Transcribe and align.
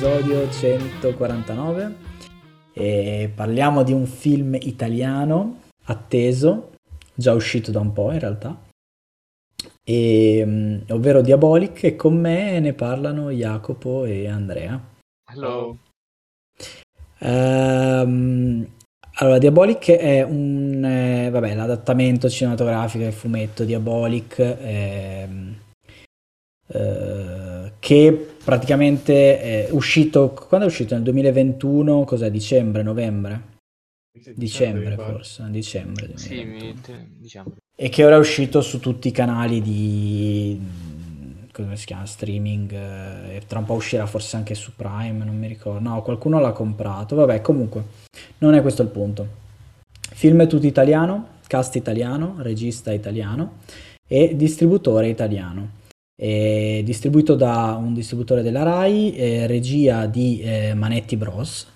episodio 0.00 0.48
149. 0.48 1.94
E 2.72 3.32
parliamo 3.34 3.82
di 3.82 3.92
un 3.92 4.06
film 4.06 4.54
italiano 4.54 5.62
atteso, 5.86 6.74
già 7.12 7.32
uscito 7.32 7.72
da 7.72 7.80
un 7.80 7.92
po' 7.92 8.12
in 8.12 8.20
realtà, 8.20 8.56
e, 9.82 10.44
mm, 10.46 10.78
ovvero 10.90 11.20
Diabolic 11.20 11.82
e 11.82 11.96
con 11.96 12.16
me 12.16 12.60
ne 12.60 12.74
parlano 12.74 13.30
Jacopo 13.30 14.04
e 14.04 14.28
Andrea. 14.28 14.80
Hello. 15.32 15.76
Ehm, 17.18 18.68
allora, 19.14 19.38
Diabolic 19.38 19.90
è 19.90 20.22
un, 20.22 20.84
eh, 20.84 21.28
vabbè, 21.28 21.56
l'adattamento 21.56 22.28
cinematografico 22.28 23.02
del 23.02 23.12
fumetto 23.12 23.64
Diabolic 23.64 24.38
ehm, 24.38 25.56
eh, 26.68 27.72
che 27.80 28.36
praticamente 28.48 29.40
è 29.40 29.68
uscito, 29.72 30.30
quando 30.30 30.64
è 30.64 30.70
uscito? 30.70 30.94
Nel 30.94 31.02
2021, 31.02 32.04
cos'è? 32.04 32.30
Dicembre, 32.30 32.82
novembre? 32.82 33.42
Dicembre, 34.34 34.94
forse, 34.94 35.44
dicembre. 35.50 36.12
Sì, 36.14 36.74
diciamo. 37.18 37.56
E 37.76 37.90
che 37.90 38.04
ora 38.06 38.16
è 38.16 38.18
uscito 38.18 38.62
su 38.62 38.80
tutti 38.80 39.08
i 39.08 39.10
canali 39.10 39.60
di 39.60 40.58
come 41.52 41.76
si 41.76 41.84
chiama 41.84 42.06
streaming 42.06 42.72
eh, 42.72 43.36
e 43.36 43.42
tra 43.46 43.58
un 43.58 43.66
po' 43.66 43.74
uscirà 43.74 44.06
forse 44.06 44.36
anche 44.36 44.54
su 44.54 44.72
Prime, 44.74 45.24
non 45.24 45.36
mi 45.36 45.46
ricordo. 45.46 45.86
No, 45.86 46.00
qualcuno 46.00 46.40
l'ha 46.40 46.52
comprato. 46.52 47.16
Vabbè, 47.16 47.42
comunque, 47.42 47.82
non 48.38 48.54
è 48.54 48.62
questo 48.62 48.80
il 48.80 48.88
punto. 48.88 49.26
Film 49.90 50.48
tutto 50.48 50.66
italiano, 50.66 51.40
cast 51.46 51.76
italiano, 51.76 52.36
regista 52.38 52.92
italiano 52.92 53.58
e 54.06 54.34
distributore 54.34 55.08
italiano. 55.08 55.76
È 56.20 56.80
distribuito 56.82 57.36
da 57.36 57.78
un 57.80 57.94
distributore 57.94 58.42
della 58.42 58.64
Rai, 58.64 59.14
eh, 59.14 59.46
regia 59.46 60.06
di 60.06 60.40
eh, 60.40 60.74
Manetti 60.74 61.16
Bros. 61.16 61.74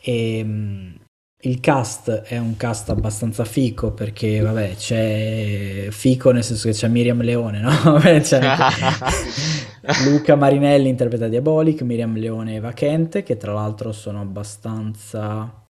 E, 0.00 0.42
mm, 0.42 0.94
il 1.42 1.60
cast 1.60 2.10
è 2.10 2.38
un 2.38 2.56
cast 2.56 2.88
abbastanza 2.88 3.44
fico 3.44 3.92
perché, 3.92 4.40
vabbè, 4.40 4.74
c'è 4.74 5.88
fico 5.90 6.30
nel 6.30 6.42
senso 6.42 6.68
che 6.68 6.74
c'è 6.74 6.88
Miriam 6.88 7.20
Leone, 7.20 7.60
no? 7.60 7.70
Luca 10.10 10.34
Marinelli 10.34 10.88
interpreta 10.88 11.28
Diabolic, 11.28 11.82
Miriam 11.82 12.16
Leone 12.16 12.52
e 12.52 12.56
Eva 12.56 12.72
Kent, 12.72 13.22
che 13.22 13.36
tra 13.36 13.52
l'altro 13.52 13.92
sono 13.92 14.22
abbastanza 14.22 15.66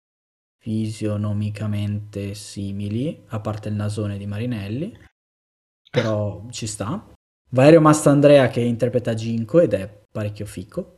fisionomicamente 0.61 2.35
simili, 2.35 3.25
a 3.29 3.41
parte 3.41 3.71
il 3.71 3.75
nasone 3.75 4.19
di 4.19 4.27
Marinelli, 4.27 4.95
però 5.91 6.45
ci 6.51 6.67
sta. 6.67 7.15
Valerio 7.51 7.81
Mastandrea 7.81 8.49
che 8.49 8.61
interpreta 8.61 9.15
Ginko 9.15 9.61
ed 9.61 9.75
è 9.75 9.91
parecchio 10.11 10.47
fico. 10.47 10.97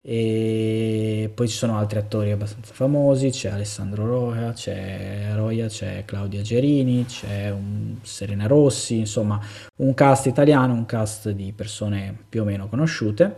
E 0.00 1.30
poi 1.34 1.48
ci 1.48 1.56
sono 1.56 1.76
altri 1.76 1.98
attori 1.98 2.30
abbastanza 2.30 2.72
famosi, 2.72 3.30
c'è 3.30 3.50
Alessandro 3.50 4.06
Roja, 4.06 4.52
c'è 4.52 5.32
Roia, 5.34 5.66
c'è 5.66 6.04
Claudia 6.04 6.40
Gerini, 6.40 7.04
c'è 7.04 7.54
Serena 8.02 8.46
Rossi, 8.46 8.98
insomma 8.98 9.40
un 9.78 9.92
cast 9.94 10.26
italiano, 10.26 10.72
un 10.72 10.86
cast 10.86 11.30
di 11.30 11.52
persone 11.52 12.16
più 12.28 12.42
o 12.42 12.44
meno 12.44 12.68
conosciute. 12.68 13.36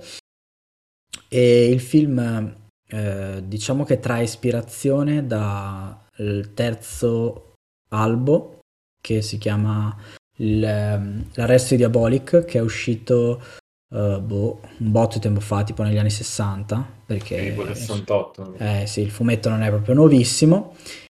E 1.29 1.71
il 1.71 1.81
film 1.81 2.55
eh, 2.87 3.43
diciamo 3.45 3.85
che 3.85 3.99
trae 3.99 4.25
ispirazione 4.25 5.27
dal 5.27 6.53
terzo 6.55 7.55
albo 7.89 8.59
che 9.01 9.23
si 9.23 9.39
chiama 9.39 9.97
L'arresto 10.43 11.71
di 11.71 11.77
Diabolic 11.77 12.45
che 12.45 12.59
è 12.59 12.63
uscito 12.63 13.43
uh, 13.91 14.21
boh, 14.21 14.61
un 14.79 14.91
botto 14.91 15.15
di 15.15 15.21
tempo 15.21 15.41
fa, 15.41 15.63
tipo 15.65 15.83
negli 15.83 15.99
anni 15.99 16.11
60, 16.11 17.03
perché... 17.07 17.51
Tipo 17.51 17.67
68. 17.67 18.55
Eh 18.59 18.87
sì, 18.87 19.01
il 19.01 19.11
fumetto 19.11 19.49
non 19.49 19.63
è 19.63 19.69
proprio 19.69 19.95
nuovissimo. 19.95 20.75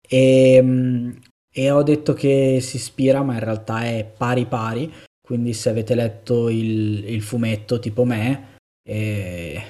E, 0.08 0.60
mm, 0.62 1.12
e 1.54 1.72
ho 1.72 1.84
detto 1.84 2.14
che 2.14 2.60
si 2.62 2.78
ispira, 2.78 3.22
ma 3.24 3.34
in 3.34 3.40
realtà 3.40 3.84
è 3.84 4.06
pari 4.06 4.46
pari, 4.46 4.92
quindi 5.22 5.54
se 5.54 5.70
avete 5.70 5.96
letto 5.96 6.50
il, 6.50 7.08
il 7.08 7.22
fumetto 7.22 7.80
tipo 7.80 8.04
me, 8.04 8.58
è, 8.84 9.64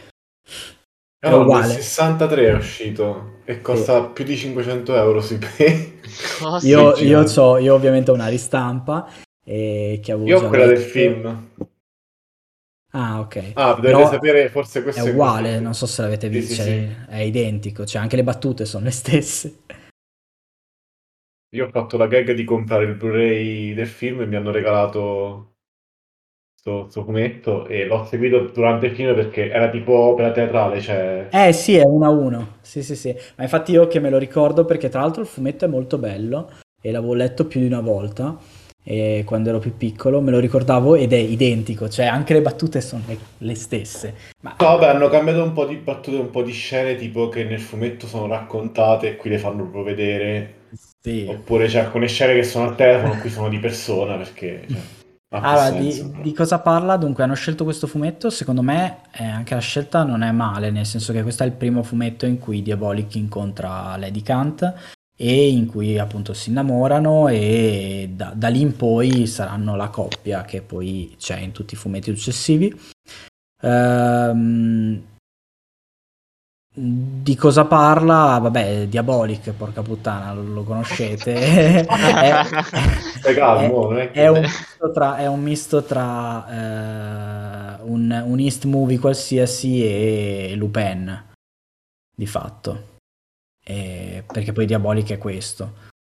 è 1.20 1.30
no, 1.30 1.41
uguale. 1.41 1.68
Nel 1.68 1.81
63 1.81 2.47
è 2.47 2.56
uscito 2.56 3.31
e 3.46 3.62
costa 3.62 4.06
sì. 4.06 4.09
più 4.14 4.24
di 4.24 4.35
500 4.35 4.96
euro 4.96 5.22
sui 5.22 5.38
pay. 5.38 6.00
io, 6.64 6.96
io, 6.96 7.58
io 7.59 7.74
ovviamente 7.74 8.12
ho 8.12 8.14
una 8.14 8.28
ristampa 8.28 9.08
e 9.43 9.99
che 10.01 10.11
avevo 10.11 10.27
Io 10.27 10.39
ho 10.39 10.47
quella 10.47 10.65
letto. 10.65 10.79
del 10.79 10.89
film. 10.89 11.49
Ah, 12.95 13.19
ok. 13.21 13.51
Ah, 13.55 13.73
dovete 13.73 14.05
sapere, 14.05 14.49
forse 14.49 14.83
questo 14.83 15.05
è 15.05 15.09
uguale, 15.09 15.47
questo. 15.47 15.63
non 15.63 15.73
so 15.73 15.85
se 15.87 16.01
l'avete 16.03 16.29
visto, 16.29 16.53
sì, 16.53 16.61
sì, 16.61 16.69
sì. 16.69 16.95
è 17.09 17.17
identico, 17.17 17.85
cioè 17.85 18.01
anche 18.01 18.15
le 18.15 18.23
battute 18.23 18.65
sono 18.65 18.85
le 18.85 18.91
stesse. 18.91 19.61
Io 21.55 21.67
ho 21.67 21.69
fatto 21.69 21.97
la 21.97 22.07
gag 22.07 22.33
di 22.33 22.43
comprare 22.43 22.85
il 22.85 22.95
Blu-ray 22.95 23.73
del 23.73 23.87
film 23.87 24.21
e 24.21 24.25
mi 24.25 24.35
hanno 24.35 24.51
regalato 24.51 25.53
questo 26.63 27.03
fumetto 27.03 27.67
e 27.67 27.85
l'ho 27.85 28.05
seguito 28.05 28.39
durante 28.53 28.85
il 28.87 28.95
film 28.95 29.13
perché 29.13 29.49
era 29.49 29.69
tipo 29.69 29.93
opera 29.93 30.31
teatrale, 30.31 30.79
cioè... 30.79 31.27
Eh 31.31 31.51
sì, 31.51 31.75
è 31.75 31.83
uno 31.83 32.05
a 32.05 32.09
uno, 32.09 32.57
sì 32.61 32.81
sì 32.81 32.95
sì, 32.95 33.13
ma 33.35 33.43
infatti 33.43 33.71
io 33.71 33.87
che 33.87 33.99
me 33.99 34.09
lo 34.09 34.17
ricordo 34.17 34.65
perché 34.65 34.89
tra 34.89 35.01
l'altro 35.01 35.21
il 35.21 35.27
fumetto 35.27 35.65
è 35.65 35.67
molto 35.67 35.97
bello 35.97 36.49
e 36.81 36.91
l'avevo 36.91 37.13
letto 37.13 37.45
più 37.45 37.59
di 37.59 37.65
una 37.65 37.81
volta 37.81 38.37
e 38.83 39.23
quando 39.25 39.49
ero 39.49 39.59
più 39.59 39.77
piccolo, 39.77 40.19
me 40.19 40.31
lo 40.31 40.39
ricordavo 40.39 40.95
ed 40.95 41.13
è 41.13 41.17
identico, 41.17 41.88
cioè 41.88 42.05
anche 42.05 42.33
le 42.33 42.41
battute 42.41 42.81
sono 42.81 43.03
le, 43.07 43.17
le 43.38 43.55
stesse. 43.55 44.13
Ma... 44.41 44.55
No, 44.59 44.66
vabbè, 44.66 44.88
hanno 44.88 45.09
cambiato 45.09 45.41
un 45.41 45.53
po' 45.53 45.66
di 45.66 45.75
battute, 45.75 46.17
un 46.17 46.29
po' 46.29 46.44
di 46.44 46.51
scene 46.51 46.95
tipo 46.95 47.29
che 47.29 47.45
nel 47.45 47.61
fumetto 47.61 48.07
sono 48.07 48.27
raccontate 48.27 49.07
e 49.07 49.16
qui 49.16 49.29
le 49.29 49.38
fanno 49.38 49.63
proprio 49.63 49.83
vedere. 49.83 50.53
Sì. 50.99 51.25
Oppure 51.27 51.67
c'è 51.67 51.79
alcune 51.79 52.07
scene 52.07 52.33
che 52.33 52.43
sono 52.43 52.67
al 52.67 52.75
telefono, 52.75 53.17
qui 53.19 53.29
sono 53.29 53.49
di 53.49 53.59
persona 53.59 54.16
perché... 54.16 54.66
Cioè, 54.67 55.41
allora, 55.41 55.72
di, 55.72 56.11
di, 56.22 56.31
cosa 56.31 56.59
parla? 56.59 56.95
Dunque, 56.95 57.23
hanno 57.23 57.33
scelto 57.33 57.63
questo 57.63 57.88
fumetto. 57.88 58.29
Secondo 58.29 58.61
me, 58.61 58.99
eh, 59.13 59.25
anche 59.25 59.55
la 59.55 59.61
scelta 59.61 60.03
non 60.03 60.22
è 60.22 60.31
male, 60.31 60.69
nel 60.69 60.85
senso 60.85 61.11
che 61.11 61.23
questo 61.23 61.41
è 61.41 61.47
il 61.47 61.53
primo 61.53 61.81
fumetto 61.81 62.27
in 62.27 62.38
cui 62.38 62.61
Diabolic 62.61 63.16
incontra 63.16 63.97
Lady 63.97 64.22
Kant 64.22 65.01
e 65.16 65.50
in 65.50 65.68
cui 65.68 66.00
appunto 66.00 66.34
si 66.34 66.50
innamorano 66.50 67.28
e 67.28 68.09
da, 68.13 68.34
da, 68.35 68.47
lì 68.47 68.62
in 68.62 68.75
poi 68.75 69.28
saranno 69.28 69.75
la 69.75 69.90
coppia 69.90 70.44
che 70.44 70.62
poi 70.62 71.16
c'è 71.19 71.38
in 71.38 71.51
tutti 71.51 71.75
i 71.75 71.78
fumetti 71.78 72.16
successivi. 72.16 72.74
Ehm, 73.62 75.02
di 76.75 77.35
cosa 77.35 77.66
parla? 77.66 78.40
Vabbè, 78.41 78.88
Diabolic, 78.88 79.52
porca 79.52 79.84
puttana, 79.84 80.34
lo, 80.34 80.41
lo 80.41 80.63
conoscete. 80.63 81.34
è, 81.85 81.85
è, 83.22 83.34
calmo, 83.35 83.96
è, 83.96 84.09
è, 84.12 84.28
un 84.28 84.41
misto 84.41 84.91
tra, 84.91 85.18
è 85.18 85.28
un, 85.28 85.41
misto 85.41 85.84
tra 85.84 86.47
eh, 86.49 87.82
un, 87.84 88.23
un 88.26 88.40
East 88.40 88.66
movie 88.66 88.97
qualsiasi 88.97 89.85
e 89.85 90.53
Lupin, 90.55 91.26
di 92.16 92.26
fatto 92.26 92.92
eh, 93.63 94.23
perché 94.25 94.51
poi 94.51 94.65
Diabolic 94.65 95.11
è 95.11 95.17
questo. 95.17 95.91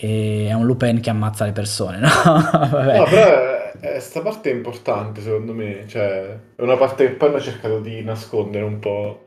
E 0.00 0.46
è 0.48 0.52
un 0.52 0.66
Lupin 0.66 1.00
che 1.00 1.10
ammazza 1.10 1.44
le 1.44 1.52
persone, 1.52 1.98
no? 2.00 2.08
no 2.08 3.04
però 3.04 3.58
questa 3.80 4.20
parte 4.22 4.50
è 4.50 4.54
importante 4.54 5.20
secondo 5.20 5.52
me, 5.52 5.84
cioè 5.86 6.38
è 6.56 6.62
una 6.62 6.76
parte 6.76 7.06
che 7.06 7.12
poi 7.12 7.28
hanno 7.28 7.40
cercato 7.40 7.80
di 7.80 8.02
nascondere 8.02 8.64
un 8.64 8.78
po'. 8.78 9.24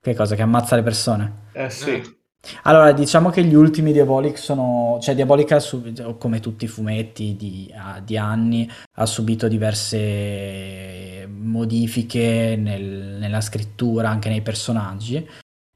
Che 0.00 0.14
cosa? 0.14 0.34
Che 0.34 0.42
ammazza 0.42 0.76
le 0.76 0.82
persone? 0.82 1.48
Eh 1.52 1.70
sì. 1.70 1.90
Eh. 1.90 2.18
Allora, 2.62 2.92
diciamo 2.92 3.28
che 3.28 3.44
gli 3.44 3.54
ultimi 3.54 3.92
Diabolic 3.92 4.38
sono... 4.38 4.98
Cioè, 5.02 5.14
Diabolic, 5.14 5.52
ha 5.52 5.60
subito, 5.60 6.16
come 6.16 6.40
tutti 6.40 6.64
i 6.64 6.68
fumetti 6.68 7.36
di, 7.36 7.70
di, 8.02 8.16
anni, 8.16 8.70
ha 8.94 9.04
subito 9.04 9.46
diverse 9.46 11.28
modifiche 11.28 12.56
nel, 12.58 13.18
nella 13.18 13.42
scrittura, 13.42 14.08
anche 14.08 14.30
nei 14.30 14.40
personaggi. 14.40 15.28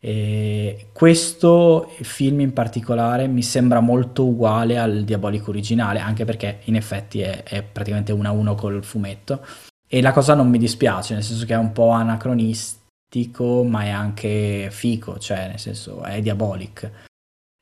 E 0.06 0.88
questo 0.92 1.90
film 2.02 2.40
in 2.40 2.52
particolare 2.52 3.26
mi 3.26 3.42
sembra 3.42 3.80
molto 3.80 4.26
uguale 4.26 4.76
al 4.76 5.02
Diabolico 5.02 5.48
originale, 5.48 5.98
anche 5.98 6.26
perché 6.26 6.60
in 6.64 6.76
effetti 6.76 7.20
è, 7.20 7.42
è 7.42 7.62
praticamente 7.62 8.12
uno 8.12 8.28
a 8.28 8.32
uno 8.32 8.54
col 8.54 8.84
fumetto. 8.84 9.42
E 9.88 10.02
la 10.02 10.12
cosa 10.12 10.34
non 10.34 10.50
mi 10.50 10.58
dispiace, 10.58 11.14
nel 11.14 11.22
senso 11.22 11.46
che 11.46 11.54
è 11.54 11.56
un 11.56 11.72
po' 11.72 11.88
anacronistico, 11.88 13.64
ma 13.64 13.84
è 13.84 13.88
anche 13.88 14.68
fico, 14.70 15.18
cioè 15.18 15.48
nel 15.48 15.58
senso 15.58 16.02
è 16.02 16.20
Diabolic. 16.20 16.90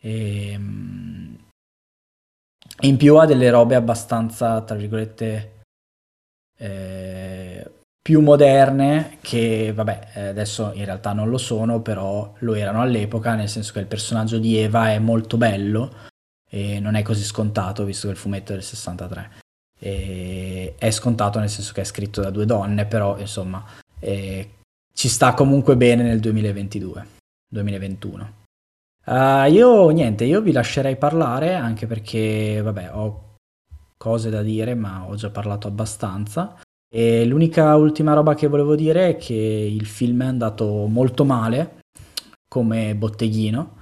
E, 0.00 0.50
ehm, 0.50 1.38
in 2.80 2.96
più 2.96 3.18
ha 3.18 3.24
delle 3.24 3.50
robe 3.50 3.76
abbastanza, 3.76 4.60
tra 4.62 4.74
virgolette, 4.74 5.60
eh, 6.58 7.70
più 8.02 8.20
moderne 8.20 9.18
che 9.20 9.72
vabbè 9.72 10.08
eh, 10.14 10.26
adesso 10.28 10.72
in 10.74 10.84
realtà 10.84 11.12
non 11.12 11.28
lo 11.28 11.38
sono 11.38 11.80
però 11.80 12.34
lo 12.40 12.54
erano 12.54 12.80
all'epoca 12.80 13.34
nel 13.34 13.48
senso 13.48 13.72
che 13.72 13.78
il 13.78 13.86
personaggio 13.86 14.38
di 14.38 14.56
Eva 14.56 14.90
è 14.90 14.98
molto 14.98 15.36
bello 15.36 16.10
e 16.50 16.80
non 16.80 16.96
è 16.96 17.02
così 17.02 17.22
scontato 17.22 17.84
visto 17.84 18.08
che 18.08 18.12
il 18.12 18.18
fumetto 18.18 18.52
è 18.52 18.56
del 18.56 18.64
63 18.64 19.30
e 19.78 20.74
è 20.76 20.90
scontato 20.90 21.38
nel 21.38 21.48
senso 21.48 21.72
che 21.72 21.82
è 21.82 21.84
scritto 21.84 22.20
da 22.20 22.30
due 22.30 22.44
donne 22.44 22.86
però 22.86 23.16
insomma 23.18 23.64
ci 24.94 25.08
sta 25.08 25.34
comunque 25.34 25.76
bene 25.76 26.02
nel 26.02 26.20
2022, 26.20 27.06
2021. 27.48 28.32
Uh, 29.04 29.50
io 29.50 29.88
niente, 29.88 30.24
io 30.24 30.40
vi 30.40 30.52
lascerei 30.52 30.96
parlare 30.96 31.54
anche 31.54 31.86
perché, 31.86 32.60
vabbè, 32.62 32.90
ho 32.94 33.36
cose 33.96 34.30
da 34.30 34.42
dire, 34.42 34.74
ma 34.74 35.04
ho 35.06 35.14
già 35.16 35.30
parlato 35.30 35.66
abbastanza. 35.66 36.60
E 36.94 37.24
l'unica 37.24 37.74
ultima 37.76 38.12
roba 38.12 38.34
che 38.34 38.48
volevo 38.48 38.76
dire 38.76 39.10
è 39.10 39.16
che 39.16 39.34
il 39.34 39.86
film 39.86 40.24
è 40.24 40.26
andato 40.26 40.86
molto 40.86 41.24
male 41.24 41.78
come 42.46 42.94
botteghino, 42.94 43.78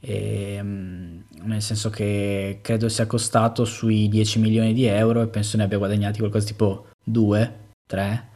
e, 0.00 0.58
mm, 0.62 1.20
nel 1.42 1.60
senso 1.60 1.90
che 1.90 2.60
credo 2.62 2.88
sia 2.88 3.06
costato 3.06 3.66
sui 3.66 4.08
10 4.08 4.38
milioni 4.38 4.72
di 4.72 4.86
euro 4.86 5.20
e 5.20 5.28
penso 5.28 5.58
ne 5.58 5.64
abbia 5.64 5.76
guadagnati 5.76 6.20
qualcosa 6.20 6.46
tipo 6.46 6.86
2, 7.04 7.72
3. 7.86 8.28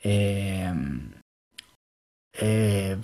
E, 0.00 0.68
mm, 0.70 1.10
e 2.34 2.98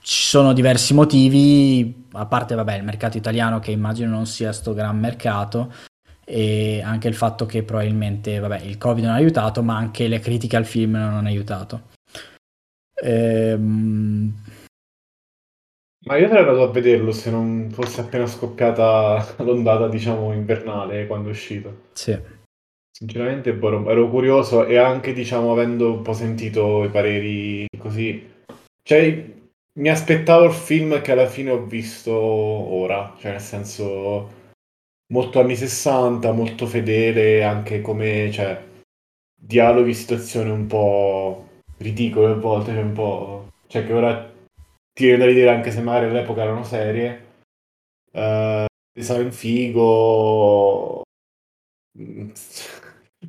ci 0.00 0.22
sono 0.22 0.52
diversi 0.52 0.94
motivi, 0.94 2.06
a 2.12 2.26
parte 2.26 2.54
vabbè, 2.54 2.76
il 2.76 2.84
mercato 2.84 3.16
italiano 3.16 3.58
che 3.58 3.70
immagino 3.70 4.10
non 4.10 4.26
sia 4.26 4.52
sto 4.52 4.74
gran 4.74 4.98
mercato 4.98 5.72
e 6.28 6.82
anche 6.84 7.08
il 7.08 7.14
fatto 7.14 7.46
che 7.46 7.62
probabilmente 7.62 8.38
vabbè, 8.38 8.60
il 8.60 8.76
Covid 8.76 9.04
non 9.04 9.14
ha 9.14 9.16
aiutato, 9.16 9.62
ma 9.62 9.76
anche 9.76 10.08
le 10.08 10.20
critiche 10.20 10.56
al 10.56 10.66
film 10.66 10.92
non 10.92 11.14
hanno 11.14 11.28
aiutato. 11.28 11.82
Ehm... 13.02 14.34
Ma 16.04 16.16
io 16.16 16.28
sarei 16.28 16.42
andato 16.42 16.62
a 16.62 16.70
vederlo 16.70 17.12
se 17.12 17.30
non 17.30 17.68
fosse 17.70 18.02
appena 18.02 18.26
scoppiata 18.26 19.34
l'ondata, 19.38 19.88
diciamo, 19.88 20.32
invernale 20.32 21.06
quando 21.06 21.28
è 21.28 21.32
uscito. 21.32 21.88
Sì. 21.92 22.18
Sinceramente 22.90 23.50
ero, 23.50 23.90
ero 23.90 24.08
curioso 24.08 24.64
e 24.66 24.76
anche, 24.76 25.12
diciamo, 25.12 25.50
avendo 25.52 25.92
un 25.94 26.02
po' 26.02 26.12
sentito 26.12 26.84
i 26.84 26.88
pareri 26.88 27.66
così, 27.78 28.26
cioè, 28.82 29.24
mi 29.74 29.88
aspettavo 29.88 30.46
il 30.46 30.52
film 30.52 31.00
che 31.00 31.12
alla 31.12 31.26
fine 31.26 31.50
ho 31.50 31.64
visto 31.64 32.12
ora, 32.12 33.14
cioè 33.18 33.32
nel 33.32 33.40
senso 33.40 34.37
molto 35.12 35.40
anni 35.40 35.56
60, 35.56 36.32
molto 36.32 36.66
fedele 36.66 37.44
anche 37.44 37.80
come, 37.80 38.30
cioè, 38.32 38.62
dialoghi, 39.34 39.94
situazioni 39.94 40.50
un 40.50 40.66
po' 40.66 41.46
ridicole 41.78 42.32
a 42.32 42.34
volte, 42.34 42.72
cioè 42.72 42.82
un 42.82 42.92
po'... 42.92 43.48
cioè 43.66 43.86
che 43.86 43.92
ora 43.92 44.32
ti 44.92 45.04
viene 45.04 45.18
da 45.18 45.26
ridere 45.26 45.50
anche 45.50 45.70
se 45.70 45.80
magari 45.80 46.06
all'epoca 46.06 46.42
erano 46.42 46.64
serie. 46.64 47.26
Uh, 48.10 48.66
design 48.92 49.28
figo, 49.28 51.02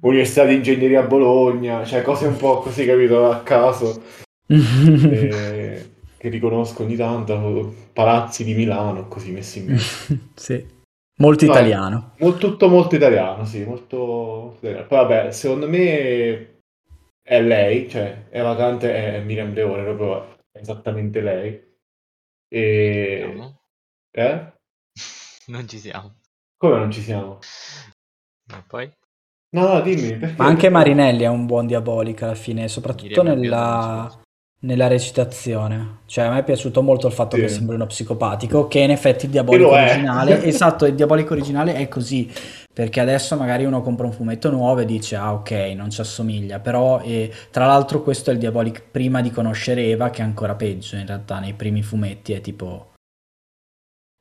Università 0.02 0.46
di 0.46 0.56
Ingegneria 0.56 1.02
a 1.02 1.08
Bologna, 1.08 1.86
cioè 1.86 2.02
cose 2.02 2.28
un 2.28 2.38
po' 2.38 2.60
così, 2.60 2.86
capito, 2.86 3.30
a 3.30 3.42
caso 3.42 4.02
eh, 4.48 5.90
che 6.18 6.30
riconosco 6.30 6.84
ogni 6.84 6.96
tanto, 6.96 7.74
palazzi 7.94 8.44
di 8.44 8.54
Milano, 8.54 9.08
così 9.08 9.32
messi 9.32 9.60
in 9.60 9.66
mezzo. 9.66 10.18
sì. 10.36 10.78
Molto 11.20 11.46
no, 11.46 11.52
italiano. 11.52 12.14
Molto, 12.20 12.50
tutto 12.50 12.70
molto 12.70 12.96
italiano, 12.96 13.44
sì, 13.46 13.64
molto 13.66 14.56
italiano. 14.58 14.88
Poi 14.88 14.98
vabbè, 14.98 15.32
secondo 15.32 15.68
me 15.68 16.62
è 17.22 17.42
lei, 17.42 17.90
cioè 17.90 18.30
è 18.30 18.42
vacante, 18.42 18.94
è 18.94 19.22
Miriam 19.22 19.54
Leone, 19.54 19.84
proprio 19.84 20.38
esattamente 20.52 21.22
lei. 21.22 21.78
E... 22.48 23.24
Siamo? 23.26 23.62
Eh? 24.12 24.54
Non 25.50 25.68
ci 25.68 25.80
siamo. 25.80 26.20
Come 26.58 26.78
non 26.78 26.92
ci 26.92 27.02
siamo? 27.02 27.40
Ma 28.52 28.64
poi? 28.68 28.88
No, 29.56 29.74
no, 29.74 29.82
dimmi. 29.82 30.16
Perché? 30.16 30.36
Ma 30.38 30.46
anche 30.46 30.70
Marinelli 30.70 31.24
è 31.24 31.28
un 31.28 31.48
buon 31.48 31.66
diabolico 31.66 32.26
alla 32.26 32.36
fine, 32.36 32.68
soprattutto 32.68 33.24
nella 33.24 34.22
nella 34.62 34.88
recitazione. 34.88 36.00
Cioè, 36.06 36.26
a 36.26 36.32
me 36.32 36.40
è 36.40 36.44
piaciuto 36.44 36.82
molto 36.82 37.08
il 37.08 37.14
fatto 37.14 37.36
sì. 37.36 37.44
che 37.44 37.48
sembri 37.48 37.76
uno 37.76 37.86
psicopatico, 37.86 38.68
che 38.68 38.80
in 38.80 38.92
effetti 38.92 39.26
il 39.26 39.32
diabolico 39.32 39.70
originale, 39.70 40.44
esatto, 40.46 40.86
il 40.86 40.96
diabolico 40.96 41.34
originale 41.34 41.76
è 41.76 41.88
così, 41.88 42.32
perché 42.74 43.00
adesso 43.00 43.36
magari 43.36 43.66
uno 43.66 43.82
compra 43.82 44.06
un 44.06 44.12
fumetto 44.12 44.50
nuovo 44.50 44.82
e 44.82 44.86
dice 44.86 45.16
"Ah, 45.16 45.34
ok, 45.34 45.52
non 45.76 45.90
ci 45.90 46.02
assomiglia", 46.02 46.60
però 46.60 47.00
eh, 47.02 47.32
tra 47.52 47.66
l'altro 47.66 48.02
questo 48.02 48.32
è 48.32 48.34
il 48.34 48.40
diabolico 48.40 48.82
prima 48.92 49.22
di 49.22 49.32
conoscere 49.32 49.84
Eva, 49.84 50.10
che 50.10 50.22
è 50.22 50.26
ancora 50.26 50.56
peggio, 50.56 50.96
in 50.96 51.06
realtà 51.06 51.40
nei 51.40 51.54
primi 51.54 51.82
fumetti 51.82 52.34
è 52.34 52.42
tipo 52.42 52.94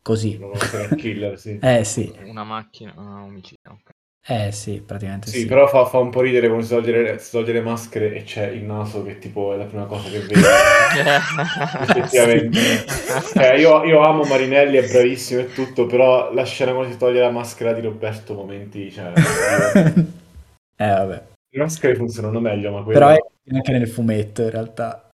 così. 0.02 0.38
killer, 0.96 1.38
sì. 1.38 1.58
eh 1.62 1.84
sì. 1.84 2.12
Una 2.25 2.44
macchina, 2.44 2.94
un 2.96 3.23
omicidio, 3.23 3.73
ok. 3.73 3.97
Eh 4.30 4.52
sì, 4.52 4.82
praticamente 4.84 5.28
sì. 5.28 5.38
Sì, 5.38 5.46
però 5.46 5.66
fa, 5.66 5.86
fa 5.86 5.96
un 5.96 6.10
po' 6.10 6.20
ridere 6.20 6.48
quando 6.48 6.66
si 6.66 6.75
toglie, 6.75 7.19
si 7.19 7.30
toglie 7.30 7.54
le 7.54 7.62
maschere 7.62 8.12
e 8.12 8.25
c'è 8.25 8.48
il 8.48 8.62
naso 8.62 9.02
che 9.02 9.19
tipo 9.19 9.54
è 9.54 9.56
la 9.56 9.64
prima 9.64 9.86
cosa 9.86 10.10
che 10.10 10.19
vedi. 10.19 10.34
Effettivamente. 11.96 12.58
Eh, 13.34 13.58
io, 13.58 13.84
io 13.84 14.02
amo 14.02 14.25
Marinelli, 14.25 14.76
è 14.76 14.86
bravissimo 14.86 15.40
e 15.40 15.52
tutto, 15.54 15.86
però 15.86 16.30
la 16.34 16.44
scena 16.44 16.75
quando 16.75 16.92
si 16.92 16.98
toglie 16.98 17.20
la 17.20 17.30
maschera 17.30 17.72
di 17.72 17.80
Roberto 17.80 18.34
momenti, 18.34 18.92
cioè... 18.92 19.12
eh 20.76 20.90
vabbè. 20.90 21.22
Le 21.50 21.58
maschere 21.58 21.94
funzionano 21.94 22.38
meglio, 22.38 22.70
ma 22.70 22.82
quello... 22.82 22.98
Però 22.98 23.10
è 23.10 23.19
anche 23.50 23.72
nel 23.72 23.88
fumetto 23.88 24.42
in 24.42 24.50
realtà. 24.50 25.08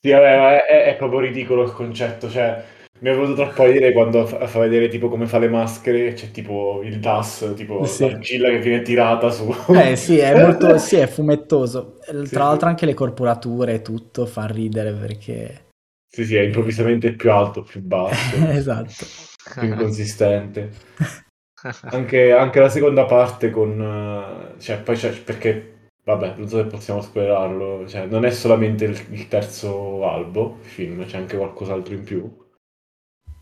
Sì, 0.00 0.10
vabbè, 0.10 0.38
ma 0.38 0.64
è, 0.64 0.84
è 0.84 0.96
proprio 0.96 1.20
ridicolo 1.20 1.64
il 1.64 1.72
concetto, 1.72 2.30
cioè 2.30 2.64
mi 3.04 3.10
è 3.10 3.12
venuto 3.12 3.34
troppo 3.34 3.64
a 3.64 3.70
dire 3.70 3.92
quando 3.92 4.24
fa, 4.24 4.46
fa, 4.46 4.60
vedere 4.60 4.88
tipo 4.88 5.10
come 5.10 5.26
fa 5.26 5.36
le 5.36 5.50
maschere, 5.50 6.14
c'è 6.14 6.30
tipo 6.30 6.80
il 6.82 7.00
DAS, 7.00 7.52
tipo 7.54 7.84
sì. 7.84 8.08
l'argilla 8.08 8.48
che 8.48 8.60
viene 8.60 8.80
tirata 8.80 9.28
su. 9.28 9.54
Eh 9.74 9.94
sì, 9.94 10.16
è 10.16 10.32
molto, 10.40 10.78
sì, 10.78 10.96
è 10.96 11.06
fumettoso. 11.06 11.98
Tra 12.02 12.24
sì, 12.24 12.34
l'altro 12.34 12.68
anche 12.68 12.86
le 12.86 12.94
corporature 12.94 13.74
e 13.74 13.82
tutto 13.82 14.24
fa 14.24 14.46
ridere 14.46 14.94
perché... 14.94 15.66
Sì, 16.08 16.24
sì, 16.24 16.36
è 16.36 16.40
improvvisamente 16.40 17.12
più 17.12 17.30
alto, 17.30 17.60
più 17.60 17.82
basso. 17.82 18.36
esatto. 18.48 19.04
Più 19.52 19.68
inconsistente. 19.68 20.70
Anche, 21.84 22.30
anche, 22.30 22.60
la 22.60 22.68
seconda 22.68 23.06
parte 23.06 23.48
con... 23.48 24.52
Cioè, 24.58 24.80
poi 24.80 24.96
c'è, 24.96 25.12
perché, 25.12 25.88
vabbè, 26.04 26.34
non 26.36 26.46
so 26.46 26.58
se 26.58 26.64
possiamo 26.64 27.00
spoilerarlo, 27.00 27.88
cioè, 27.88 28.04
non 28.04 28.26
è 28.26 28.30
solamente 28.30 28.84
il, 28.84 29.02
il 29.12 29.28
terzo 29.28 30.06
albo, 30.06 30.58
il 30.62 30.68
film, 30.68 31.06
c'è 31.06 31.16
anche 31.16 31.38
qualcos'altro 31.38 31.94
in 31.94 32.04
più 32.04 32.30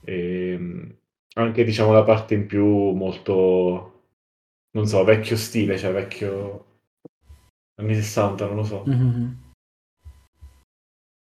e 0.04 0.52
ehm, 0.52 0.96
anche 1.34 1.64
diciamo 1.64 1.92
la 1.92 2.02
parte 2.02 2.34
in 2.34 2.46
più 2.46 2.90
molto, 2.90 4.02
non 4.72 4.86
so, 4.86 5.04
vecchio 5.04 5.36
stile, 5.36 5.78
cioè 5.78 5.92
vecchio 5.92 6.66
anni 7.76 7.94
60, 7.94 8.46
non 8.46 8.56
lo 8.56 8.64
so. 8.64 8.84
Mm-hmm. 8.86 9.30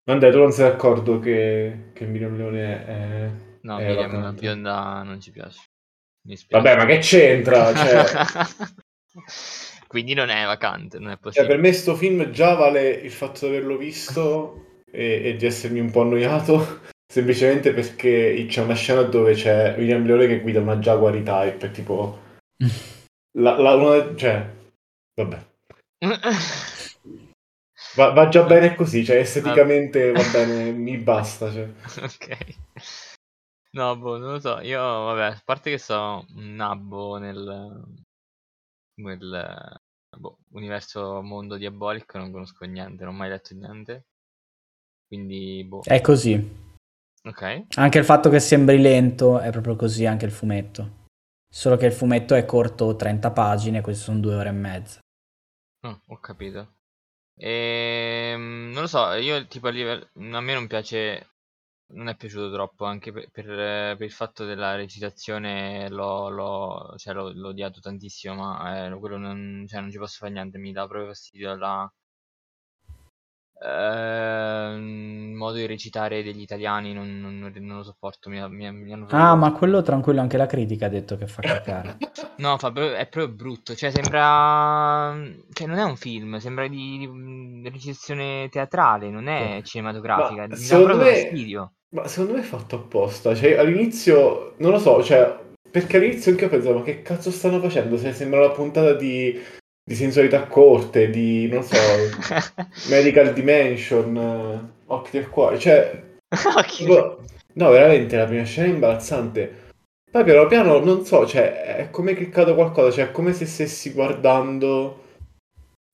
Andrea, 0.08 0.30
tu 0.30 0.38
non 0.38 0.52
sei 0.52 0.70
d'accordo 0.70 1.18
che, 1.18 1.90
che 1.92 2.06
Miriam 2.06 2.36
Leone 2.36 2.86
è... 2.86 3.30
No, 3.62 3.78
è 3.78 3.88
Miriam 3.88 4.12
vacante? 4.12 4.40
bionda 4.40 5.02
non 5.02 5.20
ci 5.20 5.32
piace. 5.32 5.60
Mi 6.28 6.38
Vabbè, 6.48 6.76
ma 6.76 6.84
che 6.84 6.98
c'entra? 6.98 7.74
Cioè... 7.74 8.04
Quindi 9.88 10.14
non 10.14 10.28
è 10.28 10.44
vacante, 10.44 10.98
non 10.98 11.08
è 11.08 11.14
cioè, 11.14 11.20
possibile. 11.20 11.52
per 11.52 11.58
me 11.58 11.72
sto 11.72 11.96
film 11.96 12.30
già 12.30 12.54
vale 12.54 12.90
il 12.90 13.10
fatto 13.10 13.46
di 13.48 13.56
averlo 13.56 13.76
visto 13.76 14.82
e, 14.90 15.22
e 15.24 15.36
di 15.36 15.46
essermi 15.46 15.80
un 15.80 15.90
po' 15.90 16.02
annoiato 16.02 16.94
semplicemente 17.06 17.72
perché 17.72 18.46
c'è 18.48 18.62
una 18.62 18.74
scena 18.74 19.02
dove 19.02 19.34
c'è 19.34 19.74
William 19.76 20.04
Leone 20.04 20.26
che 20.26 20.40
guida 20.40 20.60
una 20.60 20.76
Jaguar 20.76 21.14
E-Type, 21.14 21.70
tipo... 21.70 22.22
la, 23.38 23.58
la, 23.58 23.74
una, 23.74 24.14
cioè, 24.16 24.50
vabbè. 25.14 25.46
Va, 27.96 28.10
va, 28.10 28.28
già 28.28 28.44
bene 28.44 28.74
così, 28.74 29.04
cioè 29.04 29.16
esteticamente 29.16 30.12
va 30.12 30.22
bene, 30.30 30.70
mi 30.70 30.98
basta. 30.98 31.50
Cioè. 31.50 31.66
Ok. 32.02 32.56
No, 33.72 33.96
boh, 33.96 34.18
non 34.18 34.32
lo 34.32 34.38
so. 34.38 34.60
Io, 34.60 34.80
vabbè, 34.80 35.24
a 35.34 35.42
parte 35.42 35.70
che 35.70 35.78
so 35.78 36.24
un 36.34 36.54
nabbo 36.54 37.16
nel, 37.16 37.84
nel 38.96 39.80
boh, 40.16 40.38
universo 40.52 41.22
mondo 41.22 41.56
diabolico, 41.56 42.18
non 42.18 42.30
conosco 42.30 42.66
niente, 42.66 43.04
non 43.04 43.14
ho 43.14 43.16
mai 43.16 43.30
letto 43.30 43.54
niente. 43.54 44.04
Quindi, 45.06 45.64
boh. 45.64 45.82
È 45.82 46.00
così. 46.02 46.65
Ok. 47.26 47.66
Anche 47.74 47.98
il 47.98 48.04
fatto 48.04 48.30
che 48.30 48.38
sembri 48.38 48.80
lento 48.80 49.40
è 49.40 49.50
proprio 49.50 49.74
così 49.74 50.06
anche 50.06 50.26
il 50.26 50.30
fumetto. 50.30 51.04
Solo 51.48 51.76
che 51.76 51.86
il 51.86 51.92
fumetto 51.92 52.34
è 52.36 52.44
corto 52.44 52.94
30 52.94 53.32
pagine, 53.32 53.80
queste 53.80 54.04
sono 54.04 54.20
due 54.20 54.36
ore 54.36 54.50
e 54.50 54.52
mezza. 54.52 55.00
Oh, 55.82 56.02
ho 56.06 56.20
capito. 56.20 56.74
Ehm, 57.34 58.70
non 58.72 58.82
lo 58.82 58.86
so, 58.86 59.12
io 59.14 59.44
tipo 59.48 59.66
a 59.66 59.70
livello... 59.70 60.08
A 60.14 60.40
me 60.40 60.54
non 60.54 60.68
piace... 60.68 61.30
Non 61.88 62.08
è 62.08 62.16
piaciuto 62.16 62.52
troppo, 62.52 62.84
anche 62.84 63.12
per, 63.12 63.28
per, 63.30 63.44
per 63.96 64.02
il 64.02 64.12
fatto 64.12 64.44
della 64.44 64.74
recitazione 64.74 65.88
l'ho, 65.88 66.28
l'ho, 66.28 66.94
cioè, 66.96 67.14
l'ho, 67.14 67.30
l'ho 67.32 67.48
odiato 67.48 67.80
tantissimo, 67.80 68.34
ma 68.34 68.86
eh, 68.86 68.98
quello 68.98 69.18
non, 69.18 69.64
cioè, 69.68 69.80
non 69.80 69.90
ci 69.90 69.98
posso 69.98 70.18
fare 70.18 70.32
niente, 70.32 70.58
mi 70.58 70.72
dà 70.72 70.86
proprio 70.86 71.08
fastidio 71.08 71.54
la, 71.54 71.92
Eh, 73.66 74.76
modo 75.34 75.56
di 75.56 75.66
recitare 75.66 76.22
degli 76.22 76.40
italiani 76.40 76.92
non, 76.92 77.20
non- 77.20 77.52
non 77.54 77.76
lo 77.78 77.82
sopporto. 77.82 78.28
Mi, 78.28 78.40
mi- 78.48 78.70
mi 78.72 78.92
hanno 78.92 79.06
Ah, 79.10 79.34
ma 79.34 79.52
quello 79.52 79.82
tranquillo, 79.82 80.20
anche 80.20 80.36
la 80.36 80.46
critica 80.46 80.86
ha 80.86 80.88
detto 80.88 81.16
che 81.16 81.26
fa 81.26 81.42
cacare. 81.42 81.96
No, 82.38 82.58
fa 82.58 82.68
è 82.68 83.08
proprio 83.08 83.28
brutto. 83.28 83.74
Cioè, 83.74 83.90
sembra. 83.90 85.16
Cioè, 85.52 85.66
non 85.66 85.78
è 85.78 85.82
un 85.84 85.96
film, 85.96 86.36
sembra 86.36 86.68
di, 86.68 87.08
di 87.62 87.68
recitazione 87.70 88.48
teatrale, 88.50 89.08
non 89.10 89.26
è 89.26 89.62
cinematografica. 89.64 90.46
Ma 90.46 90.54
Mi 90.54 90.66
dà 90.66 90.76
proprio 90.76 90.96
me- 90.98 91.10
fastidio. 91.12 91.72
Ma 91.94 92.06
secondo 92.06 92.34
me 92.34 92.40
è 92.40 92.44
fatto 92.44 92.76
apposta. 92.76 93.34
Cioè, 93.34 93.56
all'inizio, 93.56 94.54
non 94.58 94.70
lo 94.72 94.78
so, 94.78 95.02
cioè, 95.02 95.34
perché 95.70 95.96
all'inizio 95.96 96.30
anche 96.32 96.44
io 96.44 96.50
pensavo, 96.50 96.78
ma 96.78 96.84
che 96.84 97.00
cazzo 97.02 97.30
stanno 97.30 97.58
facendo? 97.60 97.96
Se 97.96 98.12
sembra 98.12 98.44
una 98.44 98.54
puntata 98.54 98.92
di, 98.92 99.40
di 99.88 99.94
sensualità 99.94 100.46
corte, 100.46 101.10
di, 101.10 101.46
non 101.48 101.62
so, 101.62 101.76
Medical 102.90 103.32
Dimension, 103.32 104.16
eh, 104.16 104.82
occhi 104.86 105.10
del 105.12 105.28
cuore. 105.28 105.58
Cioè, 105.58 106.02
tipo- 106.66 107.20
no, 107.54 107.70
veramente 107.70 108.16
la 108.16 108.24
prima 108.26 108.42
scena 108.44 108.66
è 108.66 108.70
imbarazzante. 108.70 109.64
Poi 110.10 110.24
piano 110.24 110.46
piano, 110.46 110.78
non 110.80 111.04
so, 111.04 111.26
cioè, 111.26 111.76
è 111.76 111.90
come 111.90 112.14
cliccato 112.14 112.54
qualcosa, 112.54 112.90
cioè, 112.90 113.04
è 113.08 113.10
come 113.12 113.32
se 113.32 113.46
stessi 113.46 113.92
guardando, 113.92 115.04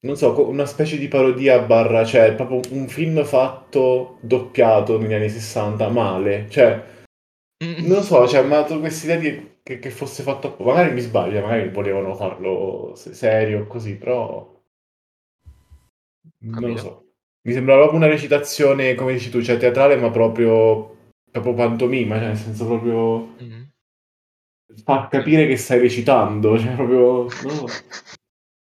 non 0.06 0.16
so, 0.16 0.48
una 0.48 0.66
specie 0.66 0.96
di 0.96 1.08
parodia 1.08 1.58
barra, 1.60 2.04
cioè, 2.04 2.34
proprio 2.34 2.60
un 2.70 2.88
film 2.88 3.22
fatto 3.24 4.18
doppiato 4.20 4.98
negli 4.98 5.12
anni 5.14 5.28
60, 5.28 5.88
male. 5.88 6.46
Cioè, 6.48 6.90
Mm. 7.62 7.86
non 7.86 8.02
so, 8.02 8.26
cioè, 8.26 8.44
dato 8.44 8.80
questa 8.80 9.06
idea 9.06 9.30
di 9.30 9.51
che, 9.74 9.78
che 9.78 9.90
fosse 9.90 10.22
fatto 10.22 10.48
apposta. 10.48 10.72
Magari 10.74 10.94
mi 10.94 11.00
sbaglio, 11.00 11.40
magari 11.42 11.68
volevano 11.70 12.14
farlo 12.14 12.92
se- 12.96 13.14
serio 13.14 13.66
così, 13.66 13.96
però 13.96 14.50
non 16.40 16.68
lo 16.70 16.76
Capito. 16.76 16.82
so. 16.82 17.04
Mi 17.44 17.52
sembrava 17.52 17.80
proprio 17.82 17.98
una 18.00 18.08
recitazione, 18.08 18.94
come 18.94 19.14
dici 19.14 19.30
tu, 19.30 19.42
cioè 19.42 19.56
teatrale, 19.58 19.96
ma 19.96 20.10
proprio, 20.10 20.96
proprio 21.30 21.54
pantomima, 21.54 22.16
cioè 22.18 22.26
nel 22.28 22.36
senso 22.36 22.66
proprio 22.66 23.28
Mhm. 23.40 23.72
fa 24.84 25.08
capire 25.08 25.46
che 25.46 25.56
stai 25.56 25.78
recitando, 25.78 26.58
cioè 26.60 26.74
proprio... 26.74 27.28
so. 27.48 27.66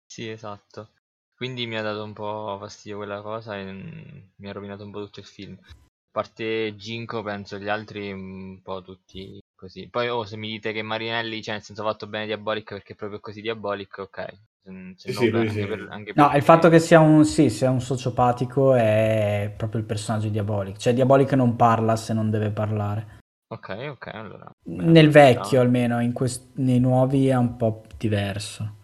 Sì, 0.06 0.28
esatto. 0.30 0.90
Quindi 1.36 1.68
mi 1.68 1.78
ha 1.78 1.82
dato 1.82 2.04
un 2.04 2.14
po' 2.14 2.58
fastidio 2.60 2.98
quella 2.98 3.22
cosa 3.22 3.58
e 3.58 3.64
mm, 3.72 4.20
mi 4.38 4.50
ha 4.50 4.52
rovinato 4.52 4.84
un 4.84 4.92
po' 4.92 5.04
tutto 5.04 5.20
il 5.20 5.26
film. 5.26 5.58
A 5.62 5.76
parte 6.12 6.76
Ginko, 6.76 7.22
penso 7.24 7.58
gli 7.60 7.68
altri 7.70 8.12
un 8.12 8.62
po' 8.64 8.82
tutti 8.82 9.40
così. 9.58 9.90
Poi, 9.90 10.08
oh, 10.08 10.24
se 10.24 10.38
mi 10.38 10.48
dite 10.50 10.72
che 10.72 10.82
Marinelli, 10.84 11.42
cioè 11.42 11.56
nel 11.56 11.64
senso 11.64 11.82
ha 11.82 11.86
fatto 11.92 12.08
bene 12.08 12.28
Diabolic 12.28 12.70
perché 12.70 12.94
è 12.94 12.96
proprio 12.96 13.20
così 13.20 13.42
Diabolic, 13.42 13.98
ok. 13.98 14.26
Se, 14.64 14.94
se 14.96 15.12
Sì, 15.12 15.14
no, 15.14 15.20
sì, 15.20 15.30
beh, 15.32 15.38
lui 15.38 15.48
anche 15.48 15.62
sì. 15.62 15.68
per- 15.68 15.88
anche 15.90 16.14
No, 16.16 16.24
perché- 16.24 16.38
il 16.38 16.44
fatto 16.44 16.70
che 16.70 16.80
sia 16.80 17.00
un, 17.00 17.26
sì, 17.26 17.50
sia 17.50 17.70
un 17.70 17.82
sociopatico 17.82 18.74
è 18.76 19.54
proprio 19.58 19.82
il 19.82 19.86
personaggio 19.88 20.26
di 20.28 20.32
Diabolic. 20.32 20.78
Cioè, 20.78 20.94
Diabolic 20.94 21.34
non 21.34 21.56
parla 21.58 21.96
se 21.98 22.14
non 22.14 22.30
deve 22.30 22.52
parlare. 22.52 23.16
Ok, 23.50 23.88
ok, 23.92 24.08
allora. 24.14 24.50
Nel 24.70 25.10
vecchio, 25.10 25.62
almeno, 25.62 26.02
in 26.02 26.12
quest- 26.14 26.52
nei 26.56 26.80
nuovi 26.80 27.28
è 27.28 27.36
un 27.36 27.56
po' 27.58 27.84
diverso. 27.98 28.76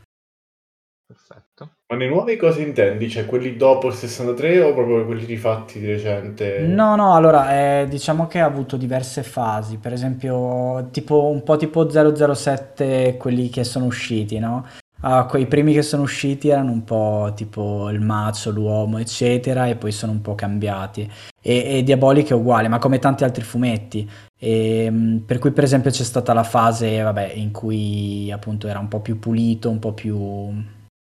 Perfetto. 1.64 1.82
Ma 1.94 1.98
nei 1.98 2.08
nuovi 2.08 2.38
cosa 2.38 2.62
intendi? 2.62 3.10
Cioè 3.10 3.26
quelli 3.26 3.56
dopo 3.56 3.88
il 3.88 3.94
63 3.94 4.62
o 4.62 4.74
proprio 4.74 5.06
quelli 5.06 5.26
rifatti 5.26 5.80
di 5.80 5.86
recente? 5.86 6.60
No, 6.62 6.96
no, 6.96 7.14
allora, 7.14 7.82
eh, 7.82 7.88
diciamo 7.88 8.28
che 8.28 8.40
ha 8.40 8.46
avuto 8.46 8.78
diverse 8.78 9.22
fasi, 9.24 9.78
per 9.78 9.94
esempio, 9.94 10.90
tipo 10.92 11.28
un 11.28 11.44
po' 11.44 11.56
tipo 11.58 11.88
007, 11.90 13.18
quelli 13.18 13.50
che 13.50 13.64
sono 13.64 13.86
usciti, 13.86 14.40
no? 14.40 14.66
Ah, 15.06 15.26
quei 15.26 15.46
primi 15.48 15.74
che 15.74 15.82
sono 15.82 16.04
usciti 16.04 16.48
erano 16.48 16.72
un 16.72 16.84
po' 16.86 17.34
tipo 17.36 17.90
il 17.90 18.00
macio, 18.00 18.52
l'uomo, 18.52 18.98
eccetera, 19.00 19.68
e 19.68 19.76
poi 19.76 19.92
sono 19.92 20.14
un 20.14 20.22
po' 20.22 20.34
cambiati. 20.34 21.10
E, 21.42 21.78
e 21.80 21.84
Diabolic 21.84 22.30
è 22.30 22.34
uguale, 22.34 22.70
ma 22.70 22.80
come 22.80 23.00
tanti 23.00 23.24
altri 23.26 23.44
fumetti. 23.44 24.10
E, 24.40 24.90
mh, 24.90 25.24
per 25.26 25.40
cui, 25.40 25.52
per 25.52 25.66
esempio, 25.66 25.92
c'è 25.92 26.04
stata 26.04 26.34
la 26.34 26.44
fase, 26.44 27.02
vabbè, 27.02 27.34
in 27.36 27.52
cui 27.52 28.32
appunto 28.32 28.68
era 28.68 28.80
un 28.80 28.88
po' 28.88 29.02
più 29.02 29.20
pulito, 29.20 29.70
un 29.70 29.80
po' 29.80 29.94
più 29.94 30.16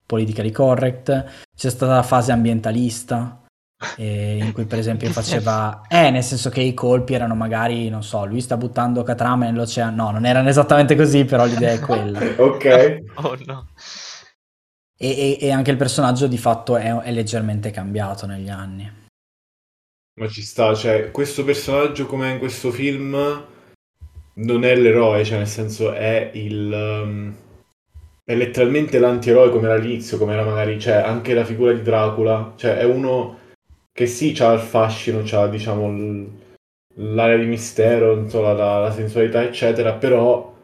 politically 0.10 0.50
correct. 0.50 1.46
C'è 1.56 1.70
stata 1.70 1.94
la 1.94 2.02
fase 2.04 2.32
ambientalista, 2.32 3.46
eh, 3.96 4.38
in 4.38 4.54
cui 4.54 4.66
per 4.66 4.80
esempio 4.80 5.12
faceva... 5.12 5.84
Eh, 5.88 6.10
nel 6.10 6.24
senso 6.24 6.50
che 6.50 6.62
i 6.62 6.74
colpi 6.74 7.14
erano 7.14 7.36
magari, 7.36 7.90
non 7.90 8.02
so, 8.02 8.26
lui 8.26 8.42
sta 8.42 8.58
buttando 8.58 9.04
catrame 9.04 9.46
nell'oceano. 9.46 10.06
No, 10.06 10.10
non 10.10 10.26
erano 10.26 10.50
esattamente 10.50 10.96
così, 10.96 11.26
però 11.26 11.46
l'idea 11.46 11.74
è 11.74 11.80
quella. 11.86 12.20
Ok. 12.38 13.04
Oh 13.22 13.38
no. 13.46 13.68
E, 14.98 15.08
e- 15.08 15.38
e 15.40 15.52
anche 15.52 15.72
il 15.72 15.78
personaggio 15.78 16.26
di 16.26 16.38
fatto 16.38 16.76
è, 16.76 16.92
è 16.92 17.12
leggermente 17.12 17.70
cambiato 17.70 18.26
negli 18.26 18.50
anni. 18.50 18.92
Ma 20.20 20.28
ci 20.28 20.42
sta, 20.42 20.74
cioè, 20.74 21.12
questo 21.12 21.44
personaggio 21.44 22.08
come 22.08 22.32
in 22.32 22.40
questo 22.40 22.72
film 22.72 23.46
non 24.34 24.64
è 24.64 24.76
l'eroe, 24.76 25.24
cioè 25.24 25.38
nel 25.38 25.48
senso 25.48 25.94
è 25.94 26.32
il... 26.34 26.72
um, 26.72 27.36
è 28.30 28.36
letteralmente 28.36 29.00
l'antieroe 29.00 29.50
come 29.50 29.66
era 29.66 29.74
all'inizio, 29.74 30.20
come 30.20 30.34
era 30.34 30.44
magari, 30.44 30.80
cioè 30.80 30.98
anche 30.98 31.34
la 31.34 31.44
figura 31.44 31.74
di 31.74 31.82
Dracula, 31.82 32.54
cioè 32.58 32.78
è 32.78 32.84
uno 32.84 33.40
che 33.92 34.06
sì, 34.06 34.34
c'ha 34.34 34.54
il 34.54 34.60
fascino, 34.60 35.24
c'ha 35.26 35.48
diciamo 35.48 35.90
l- 35.90 36.30
l'area 36.98 37.38
di 37.38 37.48
mistero, 37.48 38.16
insomma, 38.16 38.54
la, 38.54 38.82
la 38.82 38.92
sensualità 38.92 39.42
eccetera, 39.42 39.94
però 39.94 40.58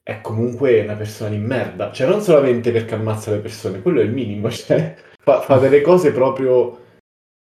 è 0.00 0.20
comunque 0.20 0.80
una 0.80 0.94
persona 0.94 1.30
di 1.30 1.38
merda, 1.38 1.90
cioè 1.90 2.06
non 2.06 2.20
solamente 2.20 2.70
perché 2.70 2.94
ammazza 2.94 3.32
le 3.32 3.38
persone, 3.38 3.82
quello 3.82 4.00
è 4.00 4.04
il 4.04 4.12
minimo, 4.12 4.48
cioè 4.54 4.94
fa, 5.24 5.40
fa 5.40 5.58
delle 5.58 5.80
cose 5.80 6.12
proprio 6.12 6.78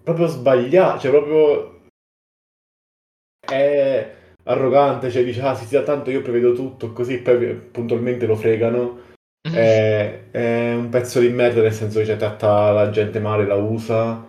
proprio 0.05 0.27
sbagliato, 0.27 1.01
cioè 1.01 1.11
proprio 1.11 1.81
è 3.41 4.15
arrogante, 4.43 5.11
cioè 5.11 5.25
dice 5.25 5.41
ah 5.41 5.55
sì, 5.55 5.65
sì, 5.65 5.83
tanto 5.83 6.11
io 6.11 6.21
prevedo 6.21 6.53
tutto, 6.53 6.93
così 6.93 7.21
poi 7.23 7.55
puntualmente 7.55 8.27
lo 8.27 8.37
fregano. 8.37 9.06
È, 9.53 10.21
è 10.31 10.75
un 10.75 10.89
pezzo 10.89 11.21
di 11.21 11.29
merda 11.29 11.63
nel 11.63 11.73
senso 11.73 11.99
che 12.01 12.07
cioè, 12.07 12.17
tratta 12.17 12.73
la 12.73 12.91
gente 12.91 13.19
male, 13.21 13.47
la 13.47 13.57
usa. 13.57 14.25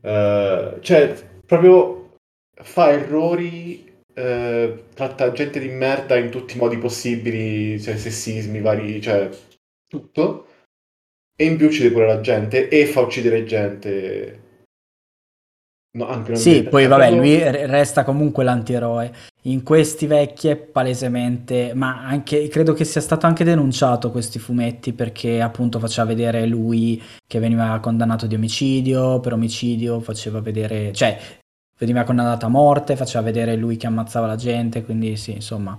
Eh, 0.00 0.78
cioè, 0.80 1.14
proprio 1.46 2.16
fa 2.62 2.90
errori, 2.90 3.92
eh, 4.14 4.84
tratta 4.94 5.32
gente 5.32 5.58
di 5.58 5.68
merda 5.68 6.16
in 6.16 6.30
tutti 6.30 6.56
i 6.56 6.60
modi 6.60 6.78
possibili, 6.78 7.80
cioè 7.80 7.96
sessismi 7.96 8.60
vari, 8.60 9.00
cioè 9.00 9.28
tutto. 9.86 10.46
E 11.36 11.44
in 11.44 11.56
più 11.56 11.66
uccide 11.66 11.90
pure 11.90 12.06
la 12.06 12.20
gente 12.20 12.68
e 12.68 12.86
fa 12.86 13.00
uccidere 13.00 13.44
gente. 13.44 14.42
No, 15.96 16.08
anche 16.08 16.32
non 16.32 16.40
Sì, 16.40 16.62
poi 16.62 16.86
vabbè, 16.86 17.10
lui 17.10 17.38
re- 17.38 17.66
resta 17.66 18.04
comunque 18.04 18.44
l'antieroe. 18.44 19.12
In 19.46 19.62
questi 19.62 20.06
vecchi 20.06 20.48
è 20.48 20.56
palesemente, 20.56 21.74
ma 21.74 22.02
anche 22.06 22.48
credo 22.48 22.72
che 22.72 22.84
sia 22.84 23.02
stato 23.02 23.26
anche 23.26 23.44
denunciato 23.44 24.10
questi 24.10 24.38
fumetti 24.38 24.94
perché 24.94 25.42
appunto 25.42 25.78
faceva 25.78 26.06
vedere 26.06 26.46
lui 26.46 27.02
che 27.26 27.38
veniva 27.40 27.78
condannato 27.80 28.26
di 28.26 28.36
omicidio, 28.36 29.20
per 29.20 29.34
omicidio 29.34 30.00
faceva 30.00 30.40
vedere, 30.40 30.94
cioè 30.94 31.20
veniva 31.78 32.04
condannato 32.04 32.46
a 32.46 32.48
morte, 32.48 32.96
faceva 32.96 33.22
vedere 33.22 33.54
lui 33.56 33.76
che 33.76 33.86
ammazzava 33.86 34.26
la 34.26 34.36
gente, 34.36 34.82
quindi 34.82 35.14
sì, 35.18 35.32
insomma. 35.32 35.78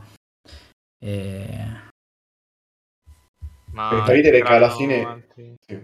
Eh, 1.03 1.84
Ma 3.72 4.03
Per 4.03 4.15
ci 4.15 4.22
che 4.31 4.41
alla 4.43 4.69
fine- 4.69 5.03
altri- 5.05 5.55
Sì. 5.65 5.79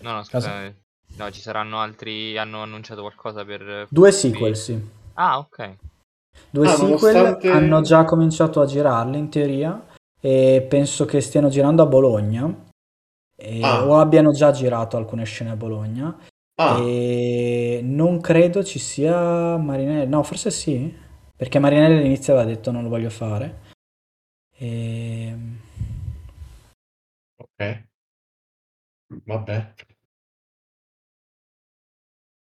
No, 0.00 0.12
no, 0.12 0.22
scusa. 0.24 0.72
No, 1.16 1.30
ci 1.32 1.40
saranno 1.40 1.80
altri. 1.80 2.36
Hanno 2.38 2.62
annunciato 2.62 3.00
qualcosa 3.00 3.44
per. 3.44 3.86
Due 3.90 4.12
sequel, 4.12 4.54
sì. 4.54 4.78
Ah, 5.14 5.38
ok. 5.38 5.76
Due 6.50 6.66
Ah, 6.66 6.70
sequel 6.70 7.14
nonostante- 7.14 7.50
hanno 7.50 7.80
già 7.82 8.04
cominciato 8.04 8.60
a 8.60 8.66
girarli 8.66 9.18
in 9.18 9.28
teoria 9.28 9.86
e 10.20 10.66
penso 10.68 11.04
che 11.04 11.20
stiano 11.20 11.48
girando 11.48 11.82
a 11.82 11.86
Bologna 11.86 12.66
Ah. 13.62 13.86
o 13.86 13.98
abbiano 13.98 14.32
già 14.32 14.50
girato 14.50 14.96
alcune 14.96 15.24
scene 15.24 15.50
a 15.50 15.56
Bologna 15.56 16.16
Ah, 16.60 16.78
e 16.80 17.80
non 17.84 18.20
credo 18.20 18.64
ci 18.64 18.80
sia 18.80 19.56
Marinelli, 19.56 20.08
no 20.08 20.22
forse 20.24 20.50
sì, 20.50 20.92
perché 21.36 21.60
Marinelli 21.60 21.98
all'inizio 21.98 22.32
aveva 22.34 22.48
detto 22.48 22.72
non 22.72 22.82
lo 22.82 22.88
voglio 22.88 23.10
fare. 23.10 23.66
E... 24.56 25.36
ok. 27.36 27.86
Vabbè. 29.24 29.74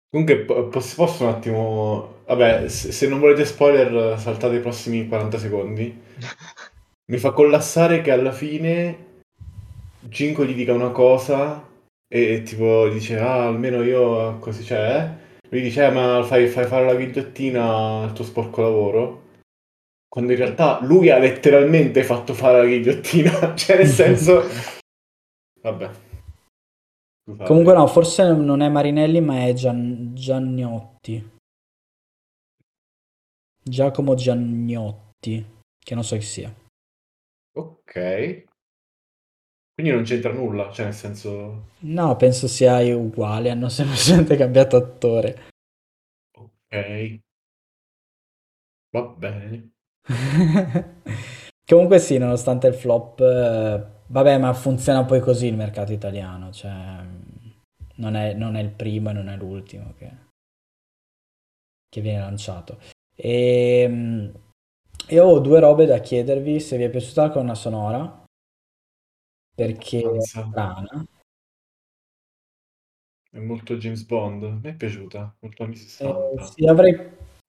Comunque, 0.10 0.40
po- 0.44 0.68
posso, 0.68 0.96
posso 0.96 1.24
un 1.24 1.30
attimo... 1.30 2.21
Vabbè, 2.32 2.70
se, 2.70 2.94
se 2.94 3.08
non 3.10 3.20
volete 3.20 3.44
spoiler, 3.44 4.18
saltate 4.18 4.56
i 4.56 4.62
prossimi 4.62 5.06
40 5.06 5.38
secondi. 5.38 6.02
Mi 7.12 7.18
fa 7.18 7.32
collassare 7.32 8.00
che 8.00 8.12
alla 8.12 8.32
fine 8.32 9.10
Ginko 10.00 10.46
gli 10.46 10.54
dica 10.54 10.72
una 10.72 10.92
cosa 10.92 11.68
e, 12.08 12.34
e 12.34 12.44
tipo 12.44 12.88
dice, 12.88 13.20
ah, 13.20 13.48
almeno 13.48 13.84
io 13.84 14.40
così 14.40 14.64
c'è. 14.64 15.14
Lui 15.50 15.62
dice, 15.62 15.86
eh, 15.86 15.92
ma 15.92 16.24
fai, 16.24 16.48
fai 16.48 16.66
fare 16.68 16.86
la 16.86 16.96
ghigliottina 16.96 18.04
al 18.04 18.14
tuo 18.14 18.24
sporco 18.24 18.62
lavoro. 18.62 19.24
Quando 20.08 20.32
in 20.32 20.38
realtà 20.38 20.80
lui 20.84 21.10
ha 21.10 21.18
letteralmente 21.18 22.02
fatto 22.04 22.34
fare 22.34 22.60
la 22.60 22.66
ghigliottina. 22.66 23.56
cioè, 23.60 23.76
nel 23.76 23.88
senso... 23.88 24.44
Vabbè. 25.62 25.90
Comunque 27.44 27.74
no, 27.74 27.86
forse 27.88 28.34
non 28.34 28.62
è 28.62 28.70
Marinelli, 28.70 29.20
ma 29.20 29.46
è 29.48 29.54
Gian- 29.54 30.12
Giannotti. 30.14 31.40
Giacomo 33.72 34.16
Giannotti, 34.16 35.46
che 35.80 35.96
non 35.96 36.04
so 36.04 36.18
chi 36.18 36.25
sia. 36.25 36.54
Ok. 37.54 38.44
Quindi 39.74 39.94
non 39.94 40.04
c'entra 40.04 40.34
nulla, 40.34 40.70
cioè 40.74 40.88
nel 40.88 40.94
senso... 40.94 41.70
No, 41.80 42.18
penso 42.18 42.50
sia 42.50 42.80
uguale, 42.94 43.50
hanno 43.50 43.70
semplicemente 43.70 44.36
cambiato 44.36 44.75
attore. 44.75 45.48
Ok. 46.38 47.20
Va 48.90 49.04
bene. 49.04 49.72
Comunque 51.66 52.00
sì, 52.00 52.18
nonostante 52.18 52.68
il 52.68 52.74
flop, 52.74 53.22
eh, 53.22 53.86
vabbè, 54.08 54.38
ma 54.38 54.54
funziona 54.54 55.06
poi 55.06 55.22
così 55.22 55.46
il 55.46 55.56
mercato 55.56 55.94
italiano, 55.94 56.51
cioè 56.51 57.06
non 57.96 58.16
è, 58.16 58.34
non 58.34 58.58
è 58.58 58.60
il 58.60 58.72
primo 58.72 59.12
e 59.12 59.13
non 59.13 59.30
è 59.30 59.38
l'ultimo 59.38 59.94
che, 59.94 60.12
che 61.88 62.01
viene 62.01 62.20
lanciato. 62.20 63.00
E, 63.24 63.86
mm, 63.88 64.30
e 65.08 65.20
ho 65.20 65.40
due 65.40 65.60
robe 65.60 65.86
da 65.86 66.00
chiedervi 66.00 66.60
se 66.60 66.75
vi 66.78 66.84
è 66.84 66.90
piaciuta 66.90 67.24
la 67.24 67.30
colonna 67.30 67.54
sonora, 67.54 68.24
perché 69.54 70.00
è 70.01 70.22
strana. 70.22 71.06
È 73.30 73.38
molto 73.38 73.78
James 73.78 74.04
Bond. 74.06 74.44
Mi 74.63 74.72
è 74.72 74.75
piaciuta, 74.75 75.36
molto 75.40 75.63
anni 75.63 75.75
Eh, 75.75 75.78
60. 75.78 76.46
sì, 76.46 76.66
avrei, 76.66 76.94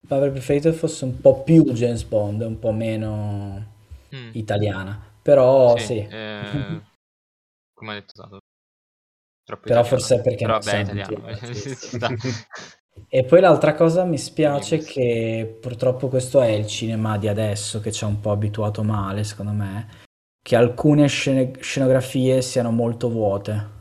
avrei 0.09 0.31
preferito 0.31 0.71
che 0.71 0.76
fosse 0.76 1.05
un 1.07 1.19
po' 1.21 1.43
più 1.43 1.64
James 1.73 2.05
Bond, 2.05 2.43
un 2.43 2.59
po' 2.59 2.73
meno 2.73 3.71
Mm. 4.14 4.29
italiana, 4.35 5.02
però 5.23 5.75
Sì, 5.79 5.85
sì. 5.87 5.99
eh, 6.00 6.83
come 7.73 7.91
ha 7.93 7.95
detto 7.95 8.12
Sato. 8.14 8.41
Troppo 9.43 9.62
Però 9.69 9.81
italiano. 9.81 9.88
forse 9.88 10.17
è 10.17 10.21
perché 10.21 10.45
Però 10.45 10.52
non 10.52 10.62
vabbè, 10.62 10.85
siamo 10.85 11.00
italiano. 11.00 11.55
sì. 11.55 11.76
E 13.09 13.25
poi 13.25 13.41
l'altra 13.41 13.75
cosa 13.75 14.05
mi 14.05 14.19
spiace 14.19 14.77
Quindi 14.79 14.93
che 14.93 15.59
purtroppo 15.61 16.09
questo 16.09 16.41
è 16.41 16.49
il 16.49 16.67
cinema 16.67 17.19
di 17.19 17.29
adesso 17.29 17.81
che 17.81 17.93
ci 17.93 18.05
ha 18.05 18.07
un 18.07 18.21
po' 18.21 18.31
abituato 18.31 18.83
male, 18.83 19.25
secondo 19.25 19.53
me, 19.53 19.89
che 20.43 20.57
alcune 20.57 21.07
scene- 21.09 21.53
scenografie 21.61 22.43
siano 22.43 22.71
molto 22.71 23.11
vuote. 23.11 23.81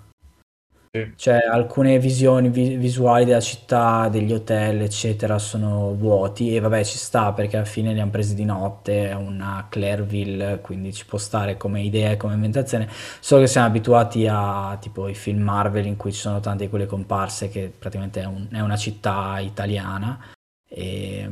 Sì. 0.93 1.13
Cioè 1.15 1.38
alcune 1.50 2.00
visioni 2.00 2.50
vi- 2.50 2.75
visuali 2.75 3.24
della 3.24 3.39
città, 3.39 4.10
degli 4.10 4.33
hotel, 4.33 4.81
eccetera, 4.81 5.39
sono 5.39 5.93
vuoti. 5.95 6.53
E 6.53 6.60
vabbè 6.60 6.83
ci 6.83 6.98
sta 6.98 7.31
perché 7.31 7.55
alla 7.55 7.65
fine 7.65 7.93
li 7.93 8.01
hanno 8.01 8.12
presi 8.12 8.36
di 8.36 8.43
notte, 8.43 9.07
è 9.10 9.13
una 9.15 9.67
Clairville, 9.69 10.60
quindi 10.62 10.91
ci 10.93 11.05
può 11.05 11.17
stare 11.17 11.55
come 11.55 11.81
idea 11.81 12.12
e 12.12 12.17
come 12.17 12.33
ambientazione, 12.33 12.89
solo 13.21 13.41
che 13.41 13.48
siamo 13.48 13.67
abituati 13.67 14.27
a 14.29 14.77
tipo 14.81 15.07
i 15.07 15.15
film 15.15 15.41
Marvel 15.43 15.86
in 15.86 15.95
cui 15.95 16.12
ci 16.12 16.19
sono 16.19 16.41
tante 16.41 16.65
di 16.65 16.69
quelle 16.69 16.88
comparse 16.88 17.48
che 17.48 17.71
praticamente 17.77 18.21
è, 18.21 18.25
un- 18.25 18.48
è 18.51 18.60
una 18.60 18.75
città 18.75 19.39
italiana. 19.39 20.19
E, 20.67 21.29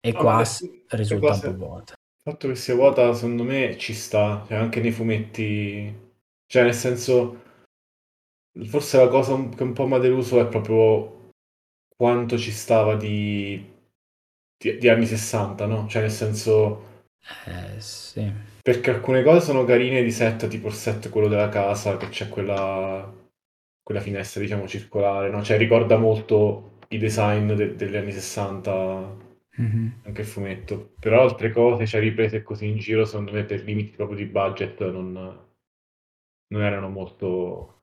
e 0.00 0.12
No, 0.12 0.18
qua 0.18 0.32
ma 0.32 0.38
le- 0.38 0.44
s- 0.44 0.62
le 0.62 0.96
risulta 0.96 1.32
un 1.34 1.40
po' 1.40 1.54
vuota. 1.54 1.92
Il 2.26 2.32
fatto 2.32 2.48
che 2.48 2.54
sia 2.56 2.74
vuota, 2.74 3.12
secondo 3.12 3.44
me, 3.44 3.76
ci 3.78 3.92
sta, 3.94 4.44
cioè 4.48 4.56
anche 4.56 4.80
nei 4.80 4.90
fumetti, 4.92 5.94
cioè 6.46 6.62
nel 6.64 6.74
senso, 6.74 7.42
forse 8.66 8.98
la 8.98 9.08
cosa 9.08 9.48
che 9.48 9.62
un 9.62 9.72
po' 9.72 9.86
mi 9.86 9.94
ha 9.94 9.98
deluso 9.98 10.40
è 10.40 10.46
proprio 10.46 11.30
quanto 11.96 12.38
ci 12.38 12.50
stava 12.52 12.96
di, 12.96 13.64
di, 14.56 14.78
di 14.78 14.88
anni 14.88 15.06
60, 15.06 15.66
no? 15.66 15.86
Cioè 15.88 16.02
nel 16.02 16.10
senso, 16.10 16.82
Eh 17.46 17.80
sì. 17.80 18.32
perché 18.62 18.90
alcune 18.90 19.22
cose 19.22 19.40
sono 19.44 19.64
carine 19.64 20.02
di 20.02 20.10
set, 20.10 20.48
tipo 20.48 20.68
il 20.68 20.72
set 20.74 21.10
quello 21.10 21.28
della 21.28 21.48
casa, 21.48 21.96
che 21.96 22.08
c'è 22.08 22.28
quella, 22.28 23.12
quella 23.82 24.00
finestra, 24.00 24.40
diciamo, 24.40 24.66
circolare, 24.66 25.30
no? 25.30 25.42
Cioè 25.42 25.58
ricorda 25.58 25.96
molto 25.98 26.78
i 26.88 26.98
design 26.98 27.52
de- 27.52 27.76
degli 27.76 27.96
anni 27.96 28.12
60 28.12 29.14
Mhm. 29.58 29.92
anche 30.04 30.20
il 30.22 30.26
fumetto. 30.26 30.94
Però 31.00 31.22
altre 31.22 31.50
cose, 31.52 31.86
cioè 31.86 32.00
riprese 32.00 32.42
così 32.42 32.66
in 32.68 32.78
giro, 32.78 33.04
secondo 33.04 33.32
me 33.32 33.44
per 33.44 33.62
limiti 33.64 33.90
proprio 33.96 34.16
di 34.18 34.26
budget 34.26 34.80
non, 34.90 35.12
non 36.52 36.62
erano 36.62 36.88
molto, 36.88 37.73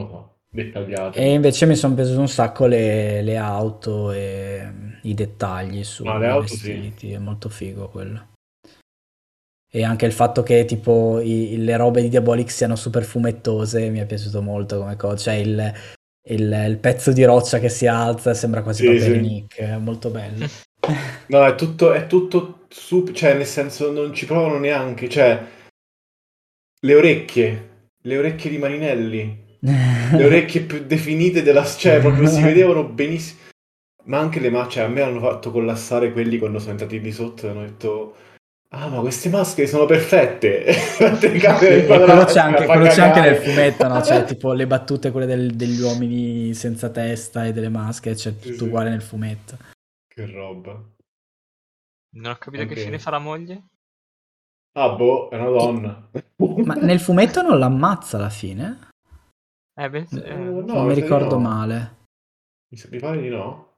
so, 0.00 0.36
dettagliate. 0.50 1.18
E 1.18 1.32
invece 1.32 1.66
mi 1.66 1.76
sono 1.76 1.94
preso 1.94 2.18
un 2.18 2.28
sacco 2.28 2.66
le, 2.66 3.22
le 3.22 3.36
auto 3.36 4.12
e 4.12 4.68
i 5.02 5.14
dettagli 5.14 5.82
le 6.18 6.26
auto 6.28 6.46
sì. 6.46 6.72
vestiti, 6.72 7.12
è 7.12 7.18
molto 7.18 7.48
figo 7.48 7.88
quello. 7.88 8.32
E 9.70 9.82
anche 9.82 10.06
il 10.06 10.12
fatto 10.12 10.42
che 10.44 10.64
tipo 10.66 11.18
i- 11.20 11.56
le 11.58 11.76
robe 11.76 12.00
di 12.00 12.08
Diabolic 12.08 12.48
siano 12.50 12.76
super 12.76 13.02
fumettose 13.02 13.90
mi 13.90 13.98
è 13.98 14.06
piaciuto 14.06 14.40
molto 14.40 14.78
come 14.78 14.94
cosa, 14.96 15.16
cioè 15.16 15.34
il, 15.34 15.72
il- 16.28 16.64
il 16.68 16.78
pezzo 16.78 17.12
di 17.12 17.24
roccia 17.24 17.58
che 17.58 17.68
si 17.68 17.86
alza 17.88 18.34
sembra 18.34 18.62
quasi 18.62 18.86
Sì, 18.86 19.00
sì. 19.00 19.18
Nick, 19.18 19.58
è 19.58 19.76
molto 19.78 20.10
bello. 20.10 20.46
No, 21.28 21.46
è 21.46 21.54
tutto, 21.54 21.92
è 21.92 22.06
tutto 22.06 22.66
su, 22.68 23.10
cioè 23.12 23.34
nel 23.34 23.46
senso 23.46 23.90
non 23.90 24.12
ci 24.12 24.26
provano 24.26 24.58
neanche, 24.58 25.08
cioè 25.08 25.42
le 26.80 26.94
orecchie, 26.94 27.88
le 28.02 28.18
orecchie 28.18 28.50
di 28.50 28.58
Marinelli, 28.58 29.43
le 29.64 30.24
orecchie 30.24 30.62
più 30.62 30.84
definite 30.84 31.42
della, 31.42 31.64
cioè 31.64 32.00
proprio 32.00 32.26
si 32.28 32.40
vedevano 32.42 32.84
benissimo. 32.84 33.40
Ma 34.06 34.18
anche 34.18 34.38
le 34.38 34.50
maschere, 34.50 34.70
cioè, 34.72 34.84
a 34.84 34.88
me 34.88 35.00
hanno 35.00 35.20
fatto 35.20 35.50
collassare 35.50 36.12
quelli 36.12 36.36
quando 36.38 36.58
sono 36.58 36.72
entrati 36.72 37.00
lì 37.00 37.10
sotto 37.10 37.46
e 37.46 37.50
hanno 37.50 37.60
detto 37.62 38.16
Ah, 38.76 38.88
ma 38.88 38.98
queste 39.00 39.28
maschere 39.28 39.68
sono 39.68 39.86
perfette. 39.86 40.64
E 41.22 41.86
quello 41.86 42.24
c'è 42.24 42.40
anche, 42.40 42.66
quello 42.66 42.86
c'è 42.88 43.02
anche 43.02 43.20
nel 43.20 43.36
fumetto, 43.36 43.86
no? 43.86 44.02
Cioè, 44.02 44.24
tipo 44.24 44.52
le 44.52 44.66
battute, 44.66 45.12
quelle 45.12 45.26
del- 45.26 45.54
degli 45.54 45.80
uomini 45.80 46.52
senza 46.54 46.90
testa 46.90 47.46
e 47.46 47.52
delle 47.52 47.68
maschere, 47.68 48.16
c'è 48.16 48.32
Sì, 48.32 48.38
tutto 48.40 48.56
sì. 48.56 48.64
uguale 48.64 48.90
nel 48.90 49.00
fumetto. 49.00 49.56
Che 50.08 50.26
roba. 50.26 50.72
Non 52.16 52.32
ho 52.32 52.36
capito 52.36 52.62
Anche- 52.62 52.74
che 52.74 52.80
fine 52.82 52.98
fa 52.98 53.10
la 53.10 53.18
moglie. 53.20 53.62
Ah, 54.76 54.88
boh, 54.90 55.28
è 55.30 55.36
una 55.36 55.50
donna. 55.50 56.10
Ma 56.64 56.74
nel 56.74 56.98
fumetto 56.98 57.42
non 57.42 57.58
l'ammazza 57.60 58.16
alla 58.16 58.28
fine? 58.28 58.88
Eh, 59.76 59.90
beh, 59.90 60.06
eh, 60.22 60.34
no, 60.34 60.60
non 60.60 60.86
mi 60.86 60.94
ricordo 60.94 61.34
no. 61.34 61.40
male. 61.40 61.96
Mi 62.70 62.80
mi 62.90 62.98
pare 62.98 63.20
di 63.20 63.28
no. 63.28 63.72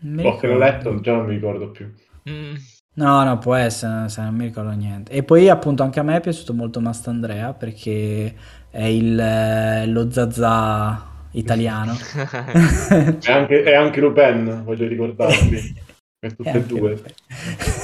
Non 0.00 0.14
mi 0.14 0.22
L'ho 0.22 0.58
letto, 0.58 1.00
già 1.00 1.16
non 1.16 1.26
mi 1.26 1.34
ricordo 1.34 1.70
più. 1.70 1.90
mm, 2.28 2.54
No, 2.96 3.24
no, 3.24 3.38
può 3.38 3.54
essere, 3.54 4.08
se 4.08 4.22
non 4.22 4.34
mi 4.34 4.44
ricordo 4.44 4.70
niente. 4.70 5.10
E 5.10 5.24
poi 5.24 5.48
appunto 5.48 5.82
anche 5.82 5.98
a 6.00 6.02
me 6.02 6.16
è 6.16 6.20
piaciuto 6.20 6.54
molto 6.54 6.80
Mastandrea 6.80 7.52
perché 7.52 8.34
è 8.70 8.84
il, 8.84 9.18
eh, 9.18 9.86
lo 9.86 10.10
zazà 10.10 11.12
italiano. 11.32 11.94
È 13.20 13.32
anche, 13.32 13.62
è 13.64 13.74
anche 13.74 14.00
Lupin, 14.00 14.62
voglio 14.64 14.86
ricordarvi. 14.86 15.82
È 16.20 16.32
tutte 16.34 16.50
e 16.52 16.64
due. 16.64 17.02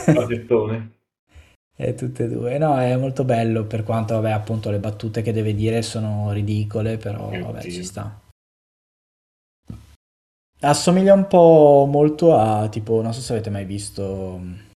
Patettone. 0.04 0.99
E 1.82 1.94
tutte 1.94 2.24
e 2.24 2.28
due. 2.28 2.58
No, 2.58 2.78
è 2.78 2.94
molto 2.96 3.24
bello 3.24 3.64
per 3.64 3.84
quanto, 3.84 4.12
vabbè, 4.14 4.32
appunto 4.32 4.70
le 4.70 4.78
battute 4.78 5.22
che 5.22 5.32
deve 5.32 5.54
dire 5.54 5.80
sono 5.80 6.30
ridicole, 6.30 6.98
però 6.98 7.30
Mio 7.30 7.44
vabbè, 7.44 7.62
Dio. 7.62 7.70
ci 7.70 7.84
sta. 7.84 8.20
Assomiglia 10.60 11.14
un 11.14 11.26
po' 11.26 11.88
molto 11.90 12.36
a, 12.36 12.68
tipo, 12.68 13.00
non 13.00 13.14
so 13.14 13.22
se 13.22 13.32
avete 13.32 13.48
mai 13.48 13.64
visto 13.64 14.36
mh, 14.36 14.72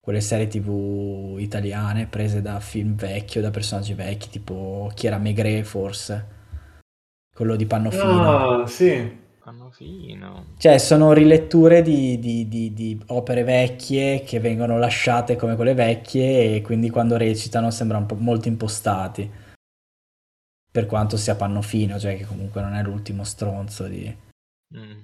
quelle 0.00 0.22
serie 0.22 0.48
TV 0.48 1.36
italiane 1.38 2.06
prese 2.06 2.40
da 2.40 2.60
film 2.60 2.94
vecchi 2.94 3.38
o 3.38 3.42
da 3.42 3.50
personaggi 3.50 3.92
vecchi, 3.92 4.30
tipo 4.30 4.90
chi 4.94 5.06
era 5.06 5.18
Maigret 5.18 5.64
forse, 5.64 6.26
quello 7.34 7.56
di 7.56 7.66
Pannofino. 7.66 8.62
Ah, 8.62 8.66
sì. 8.66 9.28
Fanno 9.40 9.70
fino. 9.70 10.46
Cioè, 10.58 10.78
sono 10.78 11.12
riletture 11.12 11.82
di, 11.82 12.18
di- 12.18 12.46
di- 12.48 12.72
di 12.74 13.00
opere 13.08 13.42
vecchie 13.42 14.22
che 14.22 14.38
vengono 14.38 14.78
lasciate 14.78 15.36
come 15.36 15.56
quelle 15.56 15.74
vecchie 15.74 16.56
e 16.56 16.62
quindi 16.62 16.90
quando 16.90 17.16
recitano 17.16 17.70
sembrano 17.70 18.02
un 18.02 18.08
po' 18.08 18.22
molto 18.22 18.48
impostati. 18.48 19.30
Per 20.72 20.86
quanto 20.86 21.16
sia 21.16 21.34
Pannofino, 21.34 21.98
cioè 21.98 22.16
che 22.16 22.24
comunque 22.24 22.60
non 22.60 22.74
è 22.74 22.82
l'ultimo 22.82 23.24
stronzo 23.24 23.88
di... 23.88 24.16
Mm. 24.76 25.00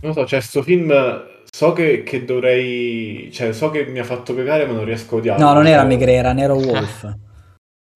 Non 0.00 0.12
so, 0.12 0.26
cioè, 0.26 0.40
sto 0.40 0.62
film 0.62 0.92
so 1.50 1.72
che, 1.72 2.02
che 2.02 2.24
dovrei... 2.24 3.30
Cioè, 3.32 3.52
so 3.52 3.70
che 3.70 3.86
mi 3.86 3.98
ha 3.98 4.04
fatto 4.04 4.34
cagare, 4.34 4.66
ma 4.66 4.72
non 4.72 4.84
riesco 4.84 5.14
a 5.14 5.18
odiarlo. 5.18 5.44
No, 5.44 5.52
non 5.52 5.66
era 5.66 5.84
Maigret, 5.84 6.16
era 6.16 6.32
Nero 6.32 6.54
Wolf. 6.56 7.14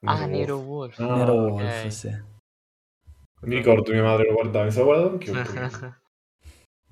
Ah, 0.03 0.25
Nero 0.25 0.57
Wolf. 0.57 0.99
Ah, 0.99 1.15
Nero. 1.15 1.35
Wolf, 1.35 1.87
sì. 1.89 2.09
Mi 3.43 3.57
ricordo 3.57 3.93
mia 3.93 4.03
madre 4.03 4.27
lo 4.27 4.35
guardava, 4.35 4.65
mi 4.67 4.71
stavo 4.71 4.87
guardando 4.87 5.13
anch'io. 5.15 5.33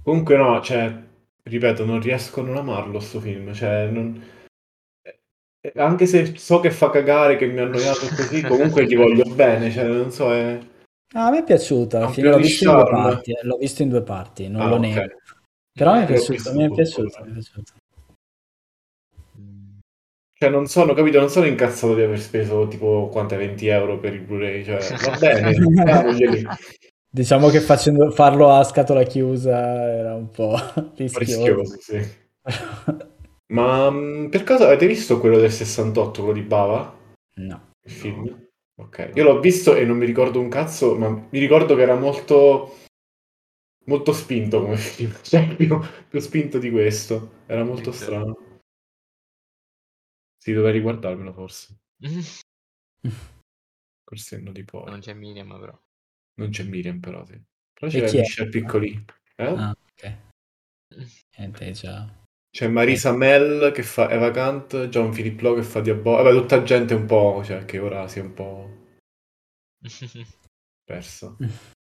Comunque 0.03 0.37
no, 0.37 0.61
cioè, 0.63 0.95
ripeto, 1.43 1.85
non 1.85 2.01
riesco 2.01 2.41
a 2.41 2.45
non 2.45 2.57
amarlo 2.57 2.99
sto 3.01 3.21
film, 3.21 3.53
cioè, 3.53 3.89
non... 3.91 4.23
eh, 5.61 5.73
Anche 5.77 6.07
se 6.07 6.37
so 6.37 6.61
che 6.61 6.71
fa 6.71 6.89
cagare, 6.89 7.37
che 7.37 7.47
mi 7.47 7.59
ha 7.59 7.65
annoiato 7.65 8.07
così, 8.17 8.41
comunque 8.49 8.87
gli 8.87 8.97
voglio 8.97 9.25
bene, 9.35 9.71
cioè, 9.71 9.85
non 9.85 10.11
so, 10.11 10.33
è... 10.33 10.59
Ah, 11.15 11.27
a 11.27 11.31
me 11.31 11.39
è 11.39 11.45
po' 11.45 12.29
l'ho 12.31 12.37
visto 12.39 12.65
in 12.65 12.75
due 12.75 12.85
charme. 12.85 13.03
parti, 13.03 13.31
eh, 13.33 13.41
l'ho 13.43 13.57
visto 13.57 13.83
in 13.83 13.89
due 13.89 14.03
parti, 14.03 14.49
non 14.49 14.61
Ah, 14.63 14.69
lo 14.69 14.75
ok. 14.77 14.81
nego. 14.81 15.01
Però 15.73 15.93
mi 15.95 15.99
è 15.99 16.01
L'ho 16.01 16.07
piaciuto, 16.07 16.33
visto 16.33 16.53
mi 16.55 16.65
è 16.65 16.69
tutto, 16.69 16.75
piaciuto, 16.75 17.19
dai. 17.19 17.23
mi 17.25 17.31
è 17.31 17.33
piaciuto. 17.35 17.73
Mm. 20.39 20.41
Cioè, 20.41 20.51
non 20.51 20.67
sono, 20.67 20.95
capito, 20.95 21.19
non 21.19 21.29
sono 21.29 21.47
incazzato 21.47 21.95
di 21.95 22.03
aver 22.03 22.21
speso 22.21 22.69
tipo 22.69 23.09
quante 23.11 23.37
20 23.37 23.67
euro 23.67 23.99
per 23.99 24.15
il 24.15 24.21
Blu-ray, 24.21 24.65
cioè, 24.65 24.79
va 24.79 25.17
bene. 25.19 25.53
Diciamo 27.11 27.49
che 27.49 27.61
facendo, 27.61 28.11
farlo 28.11 28.51
a 28.51 28.63
scatola 28.63 29.03
chiusa 29.03 29.59
era 29.91 30.15
un 30.15 30.31
po' 30.31 30.55
rischioso. 30.95 31.61
rischioso 31.61 31.77
sì. 31.81 32.07
Ma 33.53 33.91
mh, 33.91 34.29
per 34.29 34.45
caso 34.45 34.65
avete 34.65 34.87
visto 34.87 35.19
quello 35.19 35.39
del 35.39 35.51
68, 35.51 36.23
quello 36.23 36.39
di 36.39 36.47
Bava? 36.47 36.97
No. 37.37 37.71
Il 37.83 37.91
film? 37.91 38.47
Ok, 38.81 39.11
io 39.15 39.25
l'ho 39.25 39.41
visto 39.41 39.75
e 39.75 39.85
non 39.85 39.97
mi 39.97 40.07
ricordo 40.07 40.39
un 40.39 40.49
cazzo, 40.49 40.95
ma 40.95 41.09
mi 41.09 41.39
ricordo 41.41 41.75
che 41.75 41.83
era 41.83 41.97
molto 41.97 42.75
molto 43.87 44.13
spinto 44.13 44.61
come 44.61 44.77
film, 44.77 45.13
cioè 45.23 45.49
più, 45.57 45.81
più 46.09 46.21
spinto 46.21 46.59
di 46.59 46.71
questo, 46.71 47.31
era 47.47 47.65
molto 47.65 47.91
strano. 47.91 48.48
Sì, 50.39 50.53
dovrei 50.53 50.73
riguardarmelo 50.73 51.33
forse, 51.33 51.81
col 54.05 54.19
senno 54.19 54.53
di 54.53 54.65
poi. 54.65 54.85
non 54.91 55.01
c'è 55.01 55.13
Miriam 55.15 55.59
però. 55.59 55.79
Non 56.39 56.51
c'è 56.51 56.63
Miriam 56.65 57.01
però, 57.01 57.25
sì. 57.27 57.41
Però 57.75 57.91
c'è? 57.91 58.19
Michelle 58.21 58.49
Piccoli. 58.49 59.05
Eh? 59.37 59.45
Ah, 59.45 59.71
ok. 59.71 60.17
Niente, 61.37 61.71
già. 61.73 62.27
C'è 62.51 62.67
Marisa 62.69 63.13
Mel 63.13 63.73
che 63.73 63.83
fa 63.83 64.11
Eva 64.11 64.31
Kant, 64.31 64.89
John 64.89 65.13
Philip 65.13 65.41
Lowe 65.41 65.61
che 65.61 65.67
fa 65.67 65.81
Diabolo. 65.81 66.23
Vabbè, 66.23 66.37
tutta 66.41 66.63
gente 66.63 66.95
un 66.95 67.05
po', 67.07 67.43
cioè, 67.45 67.65
che 67.65 67.79
ora 67.79 68.09
si 68.09 68.21
è 68.21 68.23
un 68.23 68.35
po' 68.35 68.87
persa. 70.85 71.37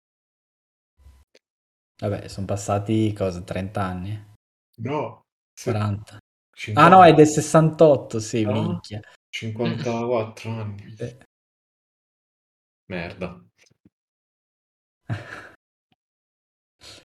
Vabbè, 2.02 2.28
sono 2.28 2.46
passati 2.46 3.12
cosa, 3.12 3.42
30 3.42 3.82
anni? 3.82 4.36
No. 4.78 5.22
40. 5.62 6.18
50, 6.54 6.80
Ah 6.80 6.88
no, 6.88 7.04
è 7.04 7.12
del 7.14 7.26
68, 7.26 8.20
sì, 8.20 8.42
No. 8.42 8.52
minchia. 8.52 9.00
54 9.28 10.50
anni. 10.50 10.94
Eh, 10.98 11.18
Merda. 12.86 13.44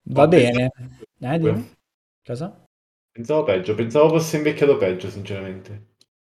Va 0.06 0.28
bene. 0.28 0.72
Eh, 1.20 1.40
dimmi. 1.40 1.72
Cosa? 2.24 2.66
Pensavo 3.12 3.44
peggio, 3.44 3.76
pensavo 3.76 4.10
fosse 4.10 4.38
invecchiato 4.38 4.78
peggio, 4.78 5.10
sinceramente. 5.10 5.96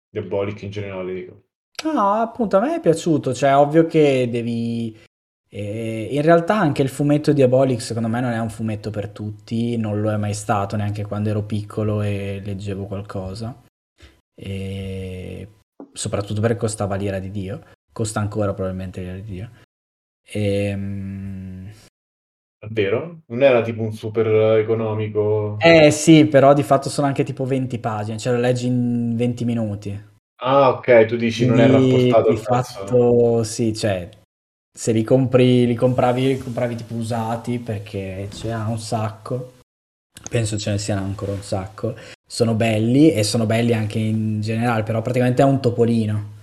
Diabolic 0.10 0.62
in 0.64 0.72
generale, 0.72 1.14
dico. 1.14 1.44
No, 1.84 2.14
appunto, 2.14 2.58
a 2.58 2.62
me 2.62 2.76
è 2.76 2.80
piaciuto, 2.80 3.34
cioè, 3.34 3.56
ovvio 3.56 3.86
che 3.86 4.28
devi... 4.30 4.98
eh, 5.58 6.10
in 6.12 6.22
realtà 6.22 6.60
anche 6.60 6.82
il 6.82 6.90
fumetto 6.90 7.32
Diabolic 7.32 7.82
secondo 7.82 8.10
me 8.10 8.20
non 8.20 8.32
è 8.32 8.40
un 8.40 8.50
fumetto 8.50 8.90
per 8.90 9.08
tutti, 9.08 9.78
non 9.78 10.02
lo 10.02 10.12
è 10.12 10.18
mai 10.18 10.34
stato 10.34 10.76
neanche 10.76 11.06
quando 11.06 11.30
ero 11.30 11.44
piccolo 11.44 12.02
e 12.02 12.42
leggevo 12.44 12.86
qualcosa. 12.88 13.64
E... 14.36 15.48
Soprattutto 15.94 16.42
perché 16.42 16.58
costava 16.58 16.96
l'ira 16.98 17.20
di 17.20 17.32
Dio, 17.32 17.62
costa 17.94 18.20
ancora 18.20 18.54
probabilmente 18.54 19.00
l'ira 19.00 19.14
di 19.14 19.22
Dio. 19.22 19.50
Ehm, 20.28 21.72
Davvero? 22.60 23.20
Non 23.28 23.42
era 23.42 23.62
tipo 23.62 23.82
un 23.82 23.94
super 23.94 24.58
economico? 24.58 25.56
Eh 25.60 25.90
sì, 25.90 26.26
però 26.26 26.54
di 26.54 26.64
fatto 26.64 26.90
sono 26.90 27.08
anche 27.08 27.24
tipo 27.24 27.46
20 27.46 27.80
pagine, 27.80 28.18
cioè 28.18 28.34
lo 28.34 28.40
leggi 28.40 28.68
in 28.68 29.16
20 29.16 29.46
minuti. 29.46 30.04
Ah, 30.42 30.72
ok, 30.72 31.06
tu 31.06 31.16
dici 31.16 31.46
non 31.46 31.62
è 31.62 31.70
Quindi 31.70 32.10
rapportato 32.10 32.30
di 32.30 32.36
al 32.36 32.44
prezzo. 32.44 32.74
fatto 32.74 33.44
sì, 33.44 33.74
cioè 33.74 34.10
se 34.78 34.92
li 34.92 35.04
compri, 35.04 35.66
li 35.66 35.74
compravi, 35.74 36.28
li 36.28 36.38
compravi 36.38 36.76
tipo 36.76 36.96
usati 36.96 37.60
perché 37.60 38.28
ce 38.34 38.50
n'hanno 38.50 38.72
un 38.72 38.80
sacco. 38.80 39.54
Penso 40.30 40.58
ce 40.58 40.72
ne 40.72 40.78
siano 40.78 41.02
ancora 41.06 41.32
un 41.32 41.42
sacco. 41.42 41.96
Sono 42.28 42.56
belli 42.56 43.14
e 43.14 43.24
sono 43.24 43.46
belli 43.46 43.74
anche 43.74 44.00
in 44.00 44.42
generale, 44.42 44.84
però 44.84 45.02
praticamente 45.02 45.42
è 45.42 45.46
un 45.46 45.62
topolino. 45.62 46.34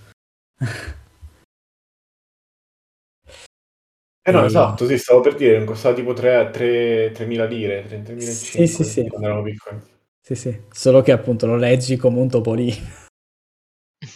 Eh 4.25 4.31
no, 4.31 4.45
esatto, 4.45 4.87
sì, 4.87 4.97
stavo 4.97 5.19
per 5.19 5.35
dire, 5.35 5.63
costava 5.65 5.93
tipo 5.93 6.13
3, 6.13 6.49
3, 6.51 7.11
3.000 7.13 7.45
lire, 7.45 7.85
33.500 7.85 8.83
Sì, 8.83 8.83
sì, 8.83 9.01
sì. 9.01 9.07
quando 9.09 9.27
eravamo 9.27 9.45
piccoli. 9.45 9.81
Sì, 10.21 10.35
sì, 10.35 10.61
solo 10.71 11.01
che 11.01 11.11
appunto 11.11 11.45
lo 11.45 11.57
leggi 11.57 11.97
come 11.97 12.19
un 12.19 12.29
topolino. 12.29 13.02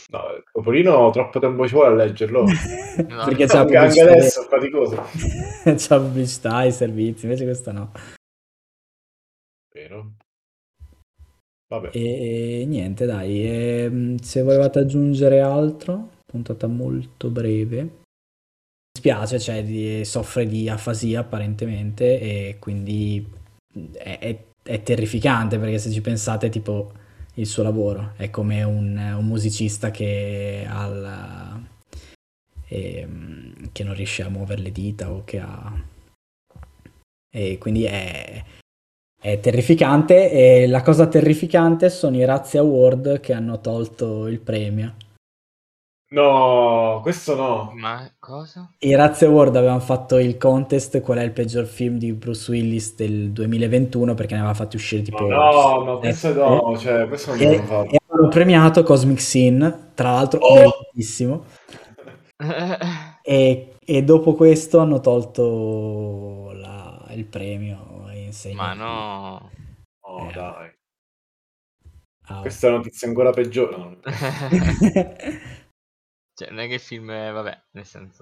No, 0.10 0.20
il 0.38 0.43
Topolino 0.52 1.10
troppo 1.12 1.39
tempo 1.39 1.67
ci 1.67 1.74
vuole 1.74 1.89
a 1.89 2.06
leggerlo. 2.06 2.46
Perché 2.96 3.46
c'ha 3.46 3.60
anche, 3.60 3.76
anche 3.78 4.04
pubblicità- 4.06 4.12
adesso 4.12 4.41
è 4.41 4.48
faticoso. 4.48 5.04
c'ha 5.76 6.00
pubblicità 6.00 6.63
e 6.63 6.72
servizi, 6.72 7.26
invece 7.26 7.43
questo 7.43 7.72
no. 7.74 7.91
Vero. 9.74 10.13
Vabbè. 11.67 11.89
E 11.93 12.63
niente, 12.65 13.06
dai, 13.06 13.46
ehm, 13.46 14.17
se 14.20 14.41
volevate 14.41 14.80
aggiungere 14.80 15.41
altro, 15.41 16.12
puntata 16.26 16.67
molto 16.67 17.30
breve. 17.30 17.82
Mi 17.84 17.91
spiace, 18.98 19.39
cioè, 19.39 19.63
di- 19.63 20.06
soffre 20.06 20.46
di 20.48 20.70
afasia 20.70 21.20
apparentemente 21.20 22.20
e 22.20 22.56
quindi 22.60 23.30
è, 23.93 24.17
è- 24.20 24.43
è 24.63 24.82
terrificante 24.84 25.60
perché 25.60 25.78
se 25.80 25.91
ci 25.91 26.00
pensate, 26.02 26.48
tipo, 26.50 26.91
il 27.38 27.45
suo 27.45 27.63
lavoro 27.63 28.13
è 28.17 28.30
come 28.30 28.63
un, 28.63 28.97
un 28.97 29.26
musicista 29.26 29.91
che 29.91 30.65
la- 30.67 31.60
ehm, 32.67 33.69
che 33.71 33.84
non 33.84 33.93
riesce 33.93 34.23
a 34.23 34.30
muovere 34.30 34.62
le 34.62 34.71
dita 34.71 35.12
o 35.12 35.23
che 35.23 35.39
ha... 35.39 35.73
E 37.30 37.58
quindi 37.60 37.84
è, 37.84 38.43
è 39.21 39.39
terrificante 39.39 40.32
e 40.32 40.67
la 40.67 40.82
cosa 40.82 41.08
terrificante 41.08 41.89
sono 41.89 42.15
i 42.17 42.26
Razzie 42.26 42.60
Award 42.60 43.19
che 43.19 43.34
hanno 43.34 43.60
tolto 43.60 44.28
il 44.28 44.39
premio. 44.39 44.95
No, 46.10 47.00
questo 47.02 47.36
no. 47.36 47.72
Ma 47.76 48.10
cosa? 48.17 48.72
I 48.80 48.96
Razzie 48.96 49.28
Award 49.28 49.56
avevano 49.58 49.82
fatto 49.82 50.17
il 50.17 50.38
contest 50.38 51.02
qual 51.02 51.17
è 51.17 51.24
il 51.24 51.32
peggior 51.32 51.65
film 51.65 51.98
di 51.98 52.13
Bruce 52.13 52.50
Willis 52.50 52.96
del 52.96 53.32
2021 53.32 54.13
perché 54.13 54.34
ne 54.36 54.39
aveva 54.39 54.54
fatti 54.56 54.78
uscire 54.78 55.02
tipo 55.02 55.26
No, 55.28 55.84
no, 55.84 56.00
questo 56.00 56.28
sette. 56.30 56.39
no, 56.39 56.78
cioè, 56.78 57.08
questo 57.10 57.32
non 57.32 57.41
e, 57.41 57.46
l'hanno 57.56 57.65
fatto. 57.65 57.89
e 57.91 57.98
hanno 58.08 58.28
premiato 58.30 58.84
Cosmic 58.84 59.20
Sin, 59.20 59.89
tra 59.93 60.12
l'altro 60.12 60.39
Oh! 60.39 60.56
meritissimo. 60.56 61.43
E, 63.30 63.74
e 63.84 64.04
dopo 64.04 64.36
questo 64.36 64.80
hanno 64.80 65.02
tolto 65.02 66.54
la- 66.54 67.08
il 67.10 67.26
premio 67.26 68.06
in 68.13 68.32
segno 68.32 68.56
Ma 68.56 68.74
no. 68.74 69.52
Oh, 70.06 70.30
Eh. 70.30 70.32
dai. 70.34 70.72
Ah, 72.30 72.39
Questa 72.41 72.67
è 72.67 72.70
una 72.70 72.78
notizia 72.80 73.08
ancora 73.10 73.32
peggiore. 73.32 73.76
No. 73.76 73.98
Cioè, 76.38 76.52
non 76.52 76.60
è 76.60 76.67
che 76.67 76.76
il 76.76 76.80
film 76.80 77.10
è... 77.10 77.32
Vabbè, 77.32 77.62
nel 77.71 77.86
senso... 77.86 78.21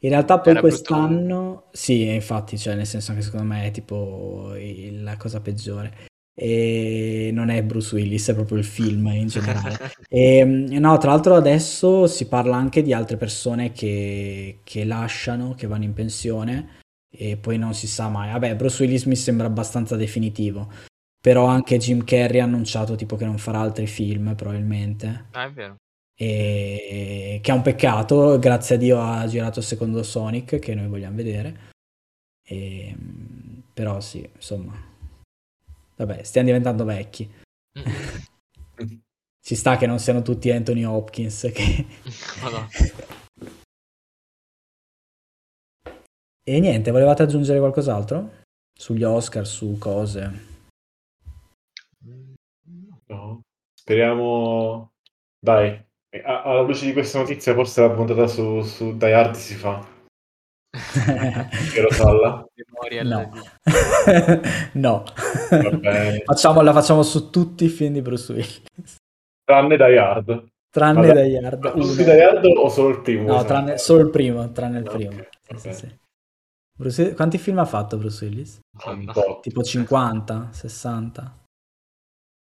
In 0.00 0.10
realtà 0.10 0.40
poi 0.40 0.52
Era 0.52 0.60
brutto 0.60 0.74
quest'anno, 0.74 1.68
sì, 1.72 2.06
infatti, 2.06 2.58
cioè 2.58 2.74
nel 2.74 2.86
senso 2.86 3.14
che 3.14 3.22
secondo 3.22 3.46
me 3.46 3.64
è 3.64 3.70
tipo 3.70 4.52
la 4.54 5.16
cosa 5.16 5.40
peggiore. 5.40 6.06
E 6.34 7.30
non 7.32 7.48
è 7.48 7.62
Bruce 7.62 7.94
Willis, 7.94 8.28
è 8.28 8.34
proprio 8.34 8.58
il 8.58 8.64
film 8.64 9.06
in 9.08 9.28
generale. 9.28 9.76
E, 10.08 10.44
no, 10.44 10.96
tra 10.98 11.10
l'altro 11.10 11.34
adesso 11.34 12.06
si 12.06 12.28
parla 12.28 12.56
anche 12.56 12.82
di 12.82 12.92
altre 12.92 13.16
persone 13.16 13.72
che, 13.72 14.60
che 14.62 14.84
lasciano, 14.84 15.54
che 15.54 15.66
vanno 15.66 15.84
in 15.84 15.92
pensione 15.92 16.80
e 17.10 17.36
poi 17.36 17.58
non 17.58 17.74
si 17.74 17.86
sa 17.86 18.08
mai. 18.08 18.30
Vabbè, 18.32 18.54
Bruce 18.54 18.82
Willis 18.82 19.04
mi 19.04 19.16
sembra 19.16 19.46
abbastanza 19.46 19.96
definitivo, 19.96 20.70
però 21.20 21.46
anche 21.46 21.78
Jim 21.78 22.04
Carrey 22.04 22.40
ha 22.40 22.44
annunciato 22.44 22.94
tipo 22.94 23.16
che 23.16 23.24
non 23.24 23.38
farà 23.38 23.60
altri 23.60 23.86
film 23.86 24.34
probabilmente. 24.34 25.26
Ah, 25.32 25.44
è 25.44 25.52
vero. 25.52 25.76
E 26.18 27.40
che 27.42 27.50
è 27.50 27.54
un 27.54 27.62
peccato, 27.62 28.38
grazie 28.38 28.76
a 28.76 28.78
Dio 28.78 29.00
ha 29.00 29.26
girato 29.26 29.58
il 29.58 29.64
secondo 29.64 30.02
Sonic 30.02 30.58
che 30.58 30.74
noi 30.74 30.88
vogliamo 30.88 31.16
vedere. 31.16 31.72
E, 32.42 32.96
però 33.72 34.00
sì, 34.00 34.28
insomma. 34.34 34.74
Vabbè, 35.96 36.22
stiamo 36.22 36.46
diventando 36.46 36.84
vecchi. 36.84 37.30
Ci 39.40 39.54
sta 39.54 39.76
che 39.76 39.86
non 39.86 39.98
siano 39.98 40.22
tutti 40.22 40.50
Anthony 40.50 40.84
Hopkins 40.84 41.50
che... 41.52 41.86
E 46.42 46.60
niente, 46.60 46.90
volevate 46.90 47.22
aggiungere 47.22 47.58
qualcos'altro? 47.58 48.42
Sugli 48.72 49.04
Oscar, 49.04 49.46
su 49.46 49.76
cose? 49.78 50.54
No. 53.06 53.40
Speriamo... 53.74 54.92
Dai, 55.38 55.84
a- 56.24 56.42
alla 56.42 56.60
luce 56.62 56.86
di 56.86 56.92
questa 56.92 57.18
notizia 57.18 57.54
forse 57.54 57.80
la 57.80 57.90
puntata 57.90 58.26
su, 58.26 58.62
su 58.62 58.96
Die 58.96 59.12
Hard 59.12 59.34
si 59.34 59.54
fa. 59.54 59.84
Vero 61.74 61.90
Salla? 61.90 62.44
No. 63.02 63.30
No. 64.74 65.04
Facciamo, 66.24 66.60
la 66.60 66.72
facciamo 66.72 67.02
su 67.02 67.30
tutti 67.30 67.64
i 67.64 67.68
film 67.68 67.94
di 67.94 68.02
Bruce 68.02 68.32
Willis. 68.32 68.62
Tranne 69.44 69.76
Die 69.76 69.98
Hard. 69.98 70.46
Tranne 70.70 71.12
Die 71.12 71.38
Hard 71.38 71.62
Ma 71.64 71.72
1. 71.72 71.82
tutti 71.84 72.04
Die 72.04 72.22
Hard 72.22 72.44
o 72.44 72.68
solo 72.68 72.88
il 72.90 73.00
primo? 73.00 73.26
No, 73.32 73.44
tranne, 73.44 73.78
solo 73.78 74.02
il 74.02 74.10
primo, 74.10 74.52
tranne 74.52 74.78
il 74.78 74.84
primo. 74.84 75.16
va 75.16 75.24
Sì, 75.56 75.56
sì, 75.58 75.72
sì. 75.72 75.98
Bruce 76.78 77.14
quanti 77.14 77.38
film 77.38 77.58
ha 77.58 77.64
fatto 77.64 77.96
Bruce 77.96 78.24
Willis? 78.26 78.60
Tipo 79.40 79.62
50, 79.62 80.48
60? 80.52 81.38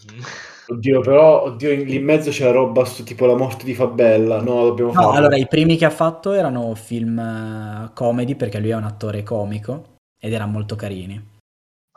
Oddio, 0.70 1.00
però, 1.00 1.44
oddio, 1.44 1.70
lì 1.82 1.96
in 1.96 2.04
mezzo 2.04 2.30
c'è 2.30 2.44
la 2.44 2.50
roba 2.50 2.84
su 2.84 3.02
tipo 3.02 3.24
la 3.24 3.36
morte 3.36 3.64
di 3.64 3.74
Fabella. 3.74 4.40
No, 4.42 4.64
dobbiamo 4.66 4.92
No, 4.92 5.00
farlo. 5.00 5.16
allora 5.16 5.36
i 5.36 5.46
primi 5.48 5.76
che 5.78 5.86
ha 5.86 5.90
fatto 5.90 6.32
erano 6.32 6.74
film 6.74 7.18
eh, 7.18 7.90
comedy 7.94 8.34
perché 8.34 8.58
lui 8.60 8.70
è 8.70 8.74
un 8.76 8.84
attore 8.84 9.22
comico 9.22 9.96
ed 10.20 10.32
erano 10.32 10.52
molto 10.52 10.76
carini. 10.76 11.36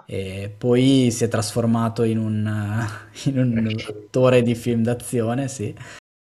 E 0.06 0.54
poi 0.58 1.10
si 1.12 1.24
è 1.26 1.28
trasformato 1.28 2.04
in 2.04 2.18
un, 2.18 2.46
eh, 2.48 3.20
in 3.30 3.40
un 3.40 3.76
attore 3.88 4.42
di 4.42 4.56
film 4.56 4.84
d'azione, 4.84 5.48
sì. 5.50 5.76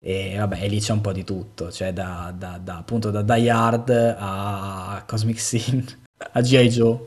E 0.04 0.36
vabbè, 0.38 0.62
e 0.62 0.68
lì 0.68 0.78
c'è 0.78 0.92
un 0.92 1.00
po' 1.00 1.12
di 1.12 1.24
tutto, 1.24 1.72
cioè 1.72 1.92
da, 1.92 2.32
da- 2.36 2.60
da- 2.62 2.76
appunto 2.78 3.10
da 3.10 3.22
Die 3.22 3.50
Hard 3.50 3.90
a 4.18 5.02
Cosmic 5.04 5.38
Scene 5.40 5.84
a 6.32 6.40
G.I. 6.40 6.68
Joe. 6.68 6.98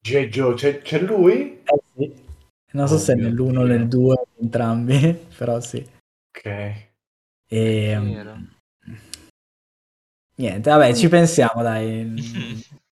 G.I. 0.00 0.28
Joe, 0.28 0.54
c'è, 0.54 0.80
c'è 0.80 1.00
lui? 1.00 1.60
Eh 1.64 1.80
sì. 1.94 2.24
Non 2.76 2.88
so 2.88 2.94
Oh 2.94 2.98
se 2.98 3.14
nell'uno 3.14 3.62
o 3.62 3.64
nel 3.64 3.88
due, 3.88 4.16
entrambi, 4.38 4.98
però 5.36 5.60
sì. 5.60 5.78
Ok. 6.28 6.90
E, 7.48 7.98
mm, 7.98 8.44
niente, 10.36 10.70
vabbè, 10.70 10.94
ci 10.94 11.08
pensiamo, 11.08 11.62
dai. 11.62 12.14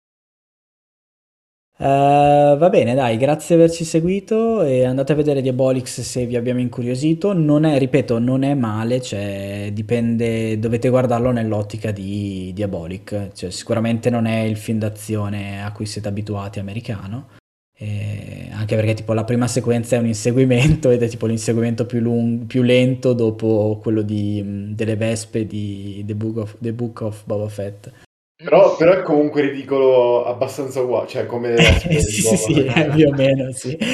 Eh, 1.76 2.56
va 2.58 2.70
bene, 2.70 2.94
dai, 2.94 3.18
grazie 3.18 3.56
di 3.56 3.64
averci 3.64 3.84
seguito 3.84 4.62
e 4.62 4.86
andate 4.86 5.12
a 5.12 5.16
vedere 5.16 5.42
Diabolix 5.42 6.02
se 6.02 6.26
vi 6.28 6.36
abbiamo 6.36 6.60
incuriosito. 6.60 7.34
Non 7.34 7.66
è, 7.66 7.78
ripeto, 7.80 8.20
non 8.20 8.44
è 8.44 8.54
male, 8.54 9.02
cioè 9.02 9.70
dipende, 9.74 10.60
dovete 10.60 10.90
guardarlo 10.90 11.32
nell'ottica 11.32 11.92
di 11.92 12.52
Diabolic, 12.54 13.32
cioè 13.34 13.50
sicuramente 13.50 14.10
non 14.12 14.28
è 14.28 14.42
il 14.42 14.56
film 14.56 14.78
d'azione 14.80 15.64
a 15.64 15.72
cui 15.72 15.86
siete 15.88 16.08
abituati 16.08 16.60
americano, 16.60 17.30
eh, 17.84 18.48
anche 18.54 18.76
perché 18.76 18.94
tipo 18.94 19.12
la 19.12 19.26
prima 19.26 19.48
sequenza 19.48 19.98
è 19.98 20.00
un 20.00 20.08
inseguimento 20.08 20.90
ed 20.90 21.04
è 21.04 21.10
tipo 21.10 21.26
l'inseguimento 21.26 21.86
più, 21.86 22.00
lung- 22.00 22.46
più 22.46 22.62
lento 22.62 23.12
dopo 23.12 23.80
quello 23.82 24.02
di, 24.02 24.42
mh, 24.42 24.74
delle 24.74 24.96
vespe 24.96 25.46
di 25.46 26.02
The 26.06 26.16
Book 26.16 26.38
of, 26.38 26.56
The 26.60 26.72
Book 26.72 27.02
of 27.02 27.24
Boba 27.26 27.50
Fett. 27.50 27.92
Però, 28.42 28.76
però 28.78 28.94
è 28.94 29.02
comunque 29.02 29.42
ridicolo 29.42 30.26
abbastanza 30.26 30.82
uguale, 30.82 31.08
cioè 31.08 31.26
come 31.26 31.56
sì, 31.80 32.02
sì, 32.02 32.38
sì, 32.38 32.66
eh, 32.66 32.90
più 32.94 33.08
o 33.08 33.12
meno, 33.12 33.52
sì. 33.52 33.78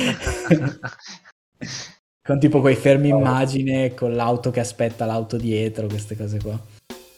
Con 2.21 2.39
tipo 2.39 2.61
quei 2.61 2.75
fermi 2.75 3.09
immagine 3.09 3.95
con 3.95 4.13
l'auto 4.13 4.51
che 4.51 4.59
aspetta 4.59 5.05
l'auto 5.05 5.35
dietro, 5.35 5.87
queste 5.87 6.15
cose 6.15 6.37
qua. 6.39 6.59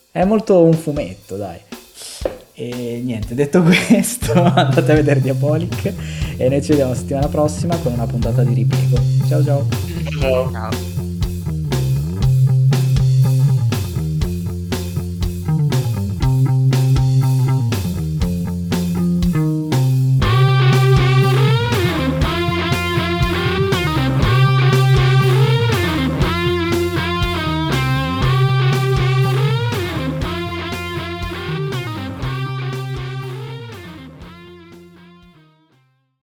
È 0.09 0.23
molto 0.23 0.63
un 0.63 0.71
fumetto, 0.71 1.35
dai. 1.35 1.59
E 2.53 3.01
niente, 3.03 3.33
detto 3.33 3.63
questo, 3.63 4.33
andate 4.35 4.91
a 4.91 4.95
vedere 4.95 5.21
Diabolic 5.21 5.93
e 6.37 6.49
noi 6.49 6.61
ci 6.61 6.69
vediamo 6.69 6.93
settimana 6.93 7.27
prossima 7.27 7.75
con 7.77 7.93
una 7.93 8.05
puntata 8.05 8.43
di 8.43 8.53
ripiego. 8.53 8.97
Ciao 9.27 9.43
ciao. 9.43 9.67
Ciao. 10.19 10.51
Ciao. 10.51 10.90